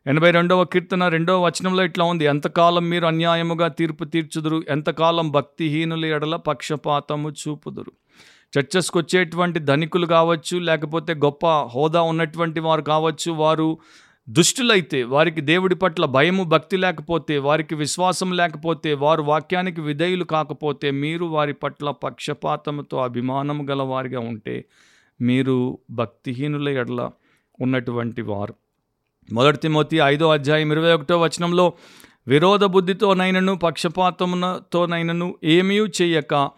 ఎనభై 0.08 0.32
రెండవ 0.32 0.64
కీర్తన 0.64 1.08
రెండవ 1.08 1.46
వచనంలో 1.46 1.84
ఇట్లా 1.84 2.06
ఉంది. 2.06 2.26
ఎంతకాలం 2.26 2.90
మీరు 2.90 3.06
అన్యాయముగా 3.06 3.68
తీర్పు 3.68 4.04
తీర్చుదురు? 4.04 4.64
ఎంతకాలం 4.70 5.32
భక్తిహీనుల 5.32 6.06
ఎడల 6.06 6.36
పక్షపాతము 6.36 7.32
చూపుదురు? 7.32 7.92
చర్చస్కు 8.60 9.00
వచ్చేటువంటి 9.00 9.60
ధనికులు 9.60 10.06
కావచ్చు 10.06 10.58
లేకపోతే 10.60 11.14
గొప్ప 11.14 11.48
హోదా 11.48 12.02
ఉన్నటువంటి 12.02 12.60
వారు 12.60 12.82
కావచ్చు 12.82 13.32
వారు 13.32 13.78
దుష్టులైతే 14.30 15.04
వారికి 15.04 15.42
దేవుడి 15.42 15.76
పట్ల 15.76 16.06
భయము 16.06 16.44
భక్తి 16.44 16.78
లేకపోతే 16.78 17.38
వారికి 17.38 17.76
విశ్వాసం 17.76 18.32
లేకపోతే 18.32 18.94
వారు 18.94 19.22
వాక్యానికి 19.22 19.82
విధేయులు 19.82 20.24
కాకపోతే 20.24 20.92
మీరు 20.92 21.26
వారి 21.26 21.54
పట్ల 21.54 21.92
పక్షపాతముతో 21.92 22.98
అభిమానం 22.98 23.70
గల 23.70 23.82
వారిగా 23.82 24.20
ఉంటే 24.20 24.66
మీరు 25.22 25.78
భక్తిహీనుల 25.90 26.70
ఎడల 26.70 27.12
ఉన్నటువంటి 27.62 28.22
వారు. 28.22 28.54
మొదటి 29.34 29.58
తిమోతి 29.58 29.98
ఐదో 29.98 30.32
అధ్యాయం 30.32 30.72
ఇరవై 30.72 30.94
ఒకటో 30.94 31.22
వచనంలో 31.22 31.74
విరోధ 32.28 32.64
బుద్ధితోనైనను 32.64 33.56
పక్షపాతమునతోనైనను 33.56 35.36
ఏమీ 35.44 35.80
చేయక 35.80 36.50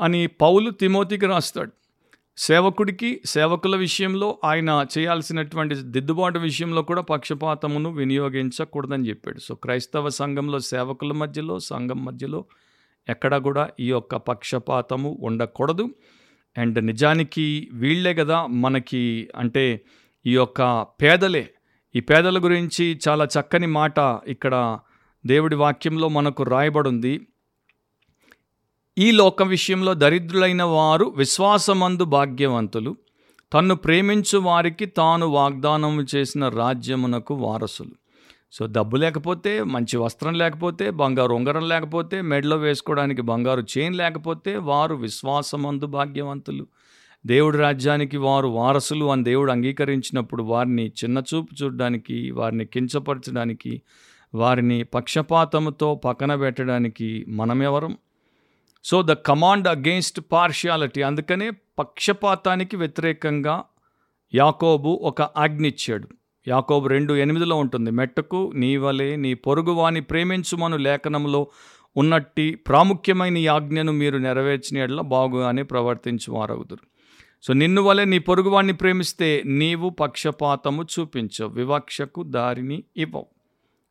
అని 0.00 0.26
పౌలు 0.26 0.70
తిమోతికి 0.70 1.26
రాస్తాడు. 1.26 1.72
సేవకుడికి 2.36 3.20
సేవకుల 3.24 3.76
విషయంలో 3.76 4.38
ఆయన 4.44 4.86
చేయాల్సినటువంటి 4.98 5.74
దిద్దుబాటు 5.74 6.38
విషయంలో 6.38 6.82
కూడా 6.82 7.02
పక్షపాతమును 7.02 7.90
వినియోగించకూడదని 7.90 9.08
చెప్పాడు. 9.08 9.38
సో 9.38 9.54
క్రైస్తవ 9.54 10.08
సంఘంలో 10.08 10.58
సేవకుల 10.58 11.12
మధ్యలో 11.12 11.58
సంఘం 11.58 12.04
మధ్యలో 12.04 12.44
ఎక్కడ 13.08 13.36
కూడా 13.36 13.70
ఈ 13.80 13.88
యొక్క 13.88 14.16
పక్షపాతము 14.16 15.18
ఉండకూడదు. 15.22 15.88
అండ్ 16.58 16.86
నిజానికి 16.86 17.70
వీళ్ళే 17.72 18.14
కదా 18.14 18.46
మనకి 18.46 19.28
అంటే 19.36 19.84
ఈ 20.26 20.32
యొక్క 20.32 20.82
పేదలే. 20.82 21.50
ఈ 21.96 22.00
పేదల 22.00 22.44
గురించి 22.44 23.00
చాలా 23.08 23.24
చక్కని 23.24 23.66
మాట 23.66 23.98
ఇక్కడ 24.26 24.78
దేవుడి 25.26 25.56
వాక్యంలో 25.56 26.08
మనకు 26.08 26.42
రాయబడింది. 26.42 27.26
ఈ 28.98 29.10
లోక 29.10 29.42
విషయంలో 29.42 29.94
దరిద్రులైన 29.94 30.62
వారు 30.62 31.14
విశ్వాసమందు 31.16 32.04
భాగ్యవంతులు. 32.04 32.96
తన్ను 33.52 33.74
ప్రేమించు 33.74 34.38
వారికి 34.38 34.86
తాను 34.86 35.26
వాగ్దానం 35.26 36.06
చేసిన 36.14 36.48
రాజ్యమునకు 36.48 37.34
వారసులు. 37.34 38.03
సో 38.54 38.66
డబ్బు 38.66 38.96
లేకపోతే 38.96 39.62
మంచి 39.62 39.96
వస్త్రం 39.96 40.34
లేకపోతే 40.34 40.90
బంగారు 40.90 41.34
ఉంగరం 41.34 41.68
లేకపోతే 41.68 42.22
మెడలో 42.22 42.56
వేసుకోవడానికి 42.56 43.22
బంగారు 43.22 43.62
చైన్ 43.78 43.94
లేకపోతే 43.94 44.56
వారు 44.56 44.94
విశ్వాసమందు 44.94 45.86
భాగ్యవంతులు. 45.86 46.66
దేవుడి 47.26 47.58
రాజ్యానికి 47.58 48.16
వారు 48.16 48.48
వారసులు 48.48 49.04
అని 49.04 49.24
దేవుడు 49.24 49.52
అంగీకరించినప్పుడు 49.52 50.42
వారిని 50.42 50.86
చిన్నచూపు 50.86 51.62
చూడడానికి 51.62 52.30
వారిని 52.30 52.64
కించపరచడానికి 52.66 53.82
వారిని 54.34 54.82
పక్షపాతముతో 54.82 55.94
పక్కన 55.94 56.34
పెట్టడానికి 56.34 57.24
మనమెవరం? 57.28 57.96
So 58.84 59.02
the 59.02 59.12
command 59.12 59.68
against 59.68 60.20
partiality 60.32 61.02
అందుకనే 61.02 61.50
పక్షపాతానికి 61.78 62.76
వ్యతిరేకంగా 62.76 63.64
యాకోబు 64.34 64.88
ఒక 64.88 65.22
ఆజ్ఞ 65.22 65.66
ఇచ్చాడు. 65.66 66.08
యాకోబు 66.48 66.88
రెండు 66.88 67.14
ఎనిమిదిలో 67.14 67.56
ఉంటుంది 67.56 67.90
మెట్టకు 67.90 68.52
నీ 68.54 68.76
వలె 68.76 69.16
నీ 69.16 69.34
పొరుగువాని 69.34 70.00
ప్రేమించుమను 70.00 70.76
లేఖనంలో 70.76 71.46
ఉన్నట్టి 71.96 72.54
ప్రాముఖ్యమైన 72.54 73.38
యాజ్ఞను 73.38 73.66
ఆజ్ఞను 73.66 73.92
మీరు 73.92 74.18
నెరవేర్చిన 74.18 74.78
ఎడల 74.78 75.00
బాగుగానే 75.00 75.62
ప్రవర్తించు 75.62 76.32
వారవుదురు 76.32 76.84
సో 77.42 77.52
నిన్ను 77.52 77.82
వలె 77.82 78.04
నీ 78.04 78.18
పొరుగువాణ్ణి 78.18 78.72
ప్రేమిస్తే 78.72 79.42
నీవు 79.46 79.88
పక్షపాతము 79.90 80.82
చూపించవు 80.82 81.50
వివక్షకు 81.50 82.22
దారిని 82.22 82.84
ఇవ్వవు. 82.96 83.26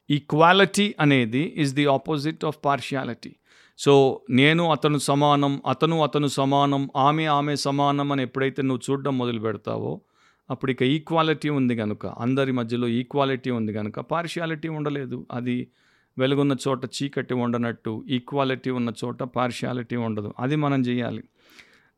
ఈక్వాలిటీ 0.10 0.96
అనేది 1.00 1.54
is 1.58 1.76
the 1.76 1.86
opposite 1.86 2.46
of 2.46 2.58
partiality 2.66 3.36
so 3.78 4.22
నేను 4.30 4.72
అతను 4.72 4.98
సమానం 4.98 5.62
అతను 5.68 6.04
అతను 6.04 6.28
సమానం 6.28 6.90
ఆమె 6.98 7.26
ఆమె 7.26 7.56
సమానం 7.56 8.12
అని 8.12 8.24
ఎప్పుడైతే 8.24 8.62
నువ్వు 8.62 8.92
చూడడం 8.92 9.18
మొదలు 9.18 9.40
పెడతావో 9.40 10.02
అప్పుడు 10.50 10.72
ఇక 10.72 10.84
ఈక్వాలిటీ 10.84 11.50
ఉంది 11.50 11.76
కనుక 11.76 12.06
అందరి 12.06 12.52
మధ్యలో 12.52 12.88
ఈక్వాలిటీ 12.88 13.50
ఉంది 13.50 13.74
కనుక 13.74 14.00
పార్షియాలిటీ 14.00 14.68
ఉండలేదు. 14.68 15.28
అది 15.32 15.68
వెలుగున్న 16.18 16.56
చోట 16.68 16.86
చీకటి 16.86 17.34
ఉండనట్టు 17.34 18.04
ఈక్వాలిటీ 18.10 18.70
ఉన్న 18.70 18.92
చోట 19.06 19.24
పార్షియాలిటీ 19.24 19.96
ఉండదు. 19.96 20.34
అది 20.40 20.56
మనం 20.56 20.82
చేయాలి. 20.82 21.24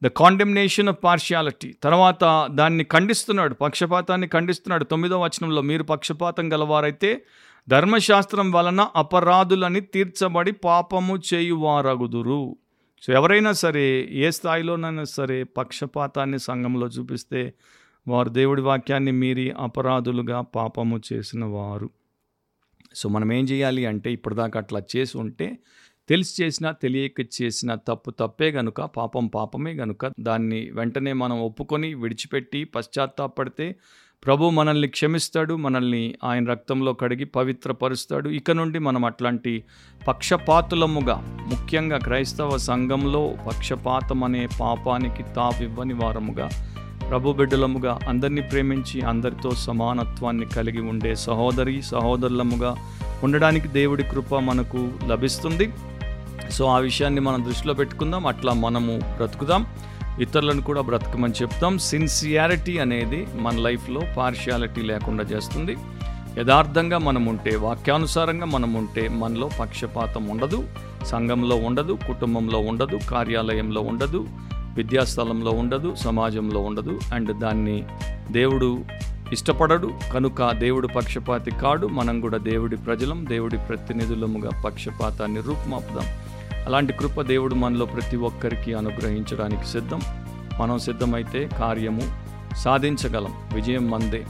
ద 0.04 0.08
కాండెమ్నేషన్ 0.08 0.90
ఆఫ్ 0.90 0.98
పార్షియాలిటీ 1.04 1.76
తర్వాత 1.84 2.48
దాన్ని 2.52 2.84
ఖండిస్తున్నాడు 2.84 3.54
పక్షపాతాన్ని 3.54 4.28
ఖండిస్తున్నాడు. 4.28 4.84
తొమ్మిదో 4.84 5.22
వచనంలో 5.22 5.62
మీరు 5.62 5.84
పక్షపాతం 5.84 6.54
గలవారైతే 6.54 7.22
ధర్మశాస్త్రం 7.70 8.52
వలన 8.52 8.88
అపరాధులని 8.96 9.82
తీర్చబడి 9.82 10.52
పాపము 10.52 11.18
చేయువారగుదురు. 11.34 12.56
సో 13.02 13.14
ఎవరైనా 13.14 13.52
సరే 13.52 14.08
ఏ 14.12 14.32
స్థాయిలోనైనా 14.32 15.04
సరే 15.04 15.44
పక్షపాతాన్ని 15.44 16.40
సంఘంలో 16.40 16.88
చూపిస్తే 16.88 17.54
వారు 18.08 18.30
దేవుడి 18.30 18.62
వాక్యాన్ని 18.62 19.12
మీరి 19.12 19.52
అపరాధులుగా 19.52 20.42
పాపము 20.42 21.02
చేసిన 21.14 21.46
వారు. 21.46 21.90
సో 22.96 23.10
మనం 23.10 23.34
ఏం 23.34 23.46
చేయాలి 23.46 23.86
అంటే 23.86 24.14
ఇప్పటిదాకా 24.14 24.60
అట్లా 24.60 24.82
చేసి 24.96 25.18
ఉంటే 25.18 25.58
తెలిసి 26.10 26.44
చేసినా 26.44 26.72
తెలియక 26.72 27.22
చేసిన 27.42 27.76
తప్పు 27.76 28.12
తప్పే 28.12 28.52
గనుక 28.52 28.82
పాపం 28.82 29.28
పాపమే 29.28 29.74
గనుక 29.74 30.12
దాన్ని 30.20 30.72
వెంటనే 30.72 31.14
మనం 31.14 31.42
ఒప్పుకొని 31.42 31.94
విడిచిపెట్టి 31.94 32.64
పశ్చాత్తాపడితే 32.64 33.76
ప్రభు 34.26 34.50
మనల్ని 34.50 34.88
క్షమిస్తాడు 34.88 35.56
మనల్ని 35.56 36.16
ఆయన 36.24 36.46
రక్తంలో 36.50 36.94
కడిగి 36.94 37.26
పవిత్రపరుస్తాడు. 37.26 38.30
ఇక 38.30 38.52
నుండి 38.52 38.80
మనం 38.80 39.06
అట్లాంటి 39.06 39.64
పక్షపాతులముగా 40.08 41.48
ముఖ్యంగా 41.52 41.98
క్రైస్తవ 41.98 42.58
సంఘంలో 42.58 43.36
పక్షపాతం 43.48 44.24
అనే 44.24 44.48
పాపానికి 44.62 45.24
తావివ్వని 45.24 45.94
వారముగా 45.94 46.75
ప్రభు 47.10 47.34
బిడ్డలముగా 47.34 48.00
అందరినీ 48.08 48.42
ప్రేమించి 48.42 49.02
అందరితో 49.02 49.52
సమానత్వాన్ని 49.52 50.46
కలిగి 50.46 50.82
ఉండే 50.82 51.16
సహోదరి 51.16 51.82
సహోదరులముగా 51.82 52.76
ఉండడానికి 53.24 53.68
దేవుడి 53.68 54.04
కృప 54.04 54.36
మనకు 54.36 54.90
లభిస్తుంది. 55.08 55.74
సో 56.52 56.66
ఆ 56.66 56.78
విషయాన్ని 56.78 57.22
మనం 57.22 57.46
దృష్టిలో 57.46 57.74
పెట్టుకుందాం. 57.74 58.26
అట్లా 58.26 58.54
మనము 58.54 58.98
బ్రతుకుదాం. 58.98 59.66
ఇతరులను 60.20 60.62
కూడా 60.62 60.82
బ్రతకమని 60.82 61.34
చెప్తాం. 61.42 61.78
సిన్సియారిటీ 61.78 62.78
అనేది 62.78 63.28
మన 63.36 63.58
లైఫ్లో 63.58 64.02
పార్షియాలిటీ 64.18 64.82
లేకుండా 64.82 65.24
చేస్తుంది. 65.24 65.78
యథార్థంగా 66.40 66.98
మనం 66.98 67.26
ఉంటే 67.26 67.56
వాక్యానుసారంగా 67.56 68.46
మనం 68.46 68.74
ఉంటే 68.74 69.08
మనలో 69.08 69.50
పక్షపాతం 69.60 70.26
ఉండదు. 70.26 70.64
సంఘంలో 71.06 71.56
ఉండదు 71.56 71.98
కుటుంబంలో 72.08 72.60
ఉండదు 72.60 73.00
కార్యాలయంలో 73.12 73.82
ఉండదు. 73.82 74.28
విద్యాస్థలంలో 74.76 75.52
ఉండదు 75.52 75.96
సమాజంలో 75.96 76.60
ఉండదు. 76.60 77.00
అండ్ 77.14 77.40
దాన్ని 77.40 77.86
దేవుడు 78.32 78.80
ఇష్టపడడు. 79.32 79.92
కనుక 80.14 80.52
దేవుడు 80.52 80.88
పక్షపాతి 80.88 81.52
కాడు. 81.52 81.88
మనం 81.88 82.22
కూడా 82.22 82.38
దేవుడి 82.38 82.76
ప్రజలం 82.76 83.26
దేవుడి 83.30 83.58
ప్రతినిధులముగా 83.58 84.62
పక్షపాతాన్ని 84.62 85.42
రూపుమాపుదాం. 85.42 86.06
అలాంటి 86.66 86.94
కృప 86.94 87.22
దేవుడు 87.22 87.56
మనలో 87.56 87.86
ప్రతి 87.86 88.18
ఒక్కరికి 88.18 88.74
అనుగ్రహించడానికి 88.74 89.68
సిద్ధం. 89.68 90.00
మనం 90.60 90.80
సిద్ధమైతే 90.80 91.50
కార్యము 91.60 92.02
సాధించగలం. 92.56 93.34
విజయం 93.54 93.92
మందే. 93.92 94.26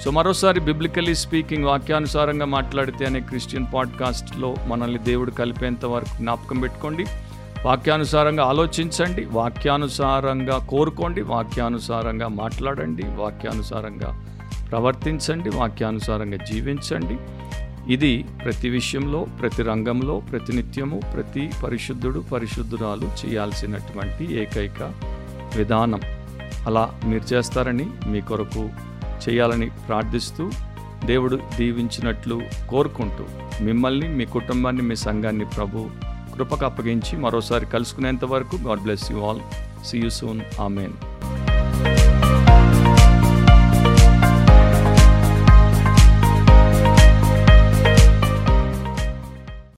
సో 0.00 0.10
మరోసారి 0.10 0.60
బిబ్లికలీ 0.60 1.14
స్పీకింగ్ 1.14 1.64
వాక్యానుసారంగా 1.64 2.44
మాట్లాడితే 2.44 3.06
అనే 3.06 3.20
క్రిస్టియన్ 3.20 3.66
పాడ్కాస్ట్లో 3.74 4.54
మనల్ని 4.66 4.98
దేవుడు 4.98 5.30
కలిపేంత 5.30 5.84
వరకు 5.84 6.18
జ్ఞాపకం 6.18 6.60
పెట్టుకోండి. 6.60 7.04
వాక్యానుసారంగా 7.64 8.44
ఆలోచించండి 8.44 9.24
వాక్యానుసారంగా 9.24 10.66
కోరుకోండి 10.70 11.22
వాక్యానుసారంగా 11.22 12.28
మాట్లాడండి 12.28 13.02
వాక్యానుసారంగా 13.02 14.10
ప్రవర్తించండి 14.70 15.50
వాక్యానుసారంగా 15.50 16.36
జీవించండి. 16.36 17.16
ఇది 17.92 18.22
ప్రతి 18.44 18.68
విషయంలో 18.68 19.26
ప్రతి 19.40 19.62
రంగంలో 19.62 20.20
ప్రతినిత్యము 20.20 21.00
ప్రతి 21.14 21.50
పరిశుద్ధుడు 21.64 22.20
పరిశుద్ధురాలు 22.32 23.08
చేయాల్సినటువంటి 23.20 24.24
ఏకైక 24.34 24.92
విధానం. 25.56 26.00
అలా 26.66 27.00
మీరు 27.04 27.34
చేస్తారని 27.34 27.86
మీ 28.06 28.20
కొరకు 28.20 28.70
చేయాలని 29.22 29.70
ప్రార్థిస్తూ 29.70 30.50
దేవుడు 31.04 31.38
దీవించినట్లు 31.56 32.40
కోరుకుంటూ 32.70 33.24
మిమ్మల్ని 33.64 34.08
మీ 34.08 34.24
కుటుంబాన్ని 34.24 34.82
మీ 34.82 34.96
సంఘాన్ని 34.96 35.44
ప్రభు 35.44 35.90
కృపకు 36.40 36.64
అప్పగించి 36.64 37.14
మరోసారి 37.16 37.66
కలుసుకునేంత 37.66 38.24
వరకు 38.24 38.56
God 38.56 38.80
bless 38.80 39.12
you 39.12 39.18
all. 39.24 39.40
See 39.84 39.98
you 39.98 40.10
soon 40.10 40.40
amen 40.60 40.94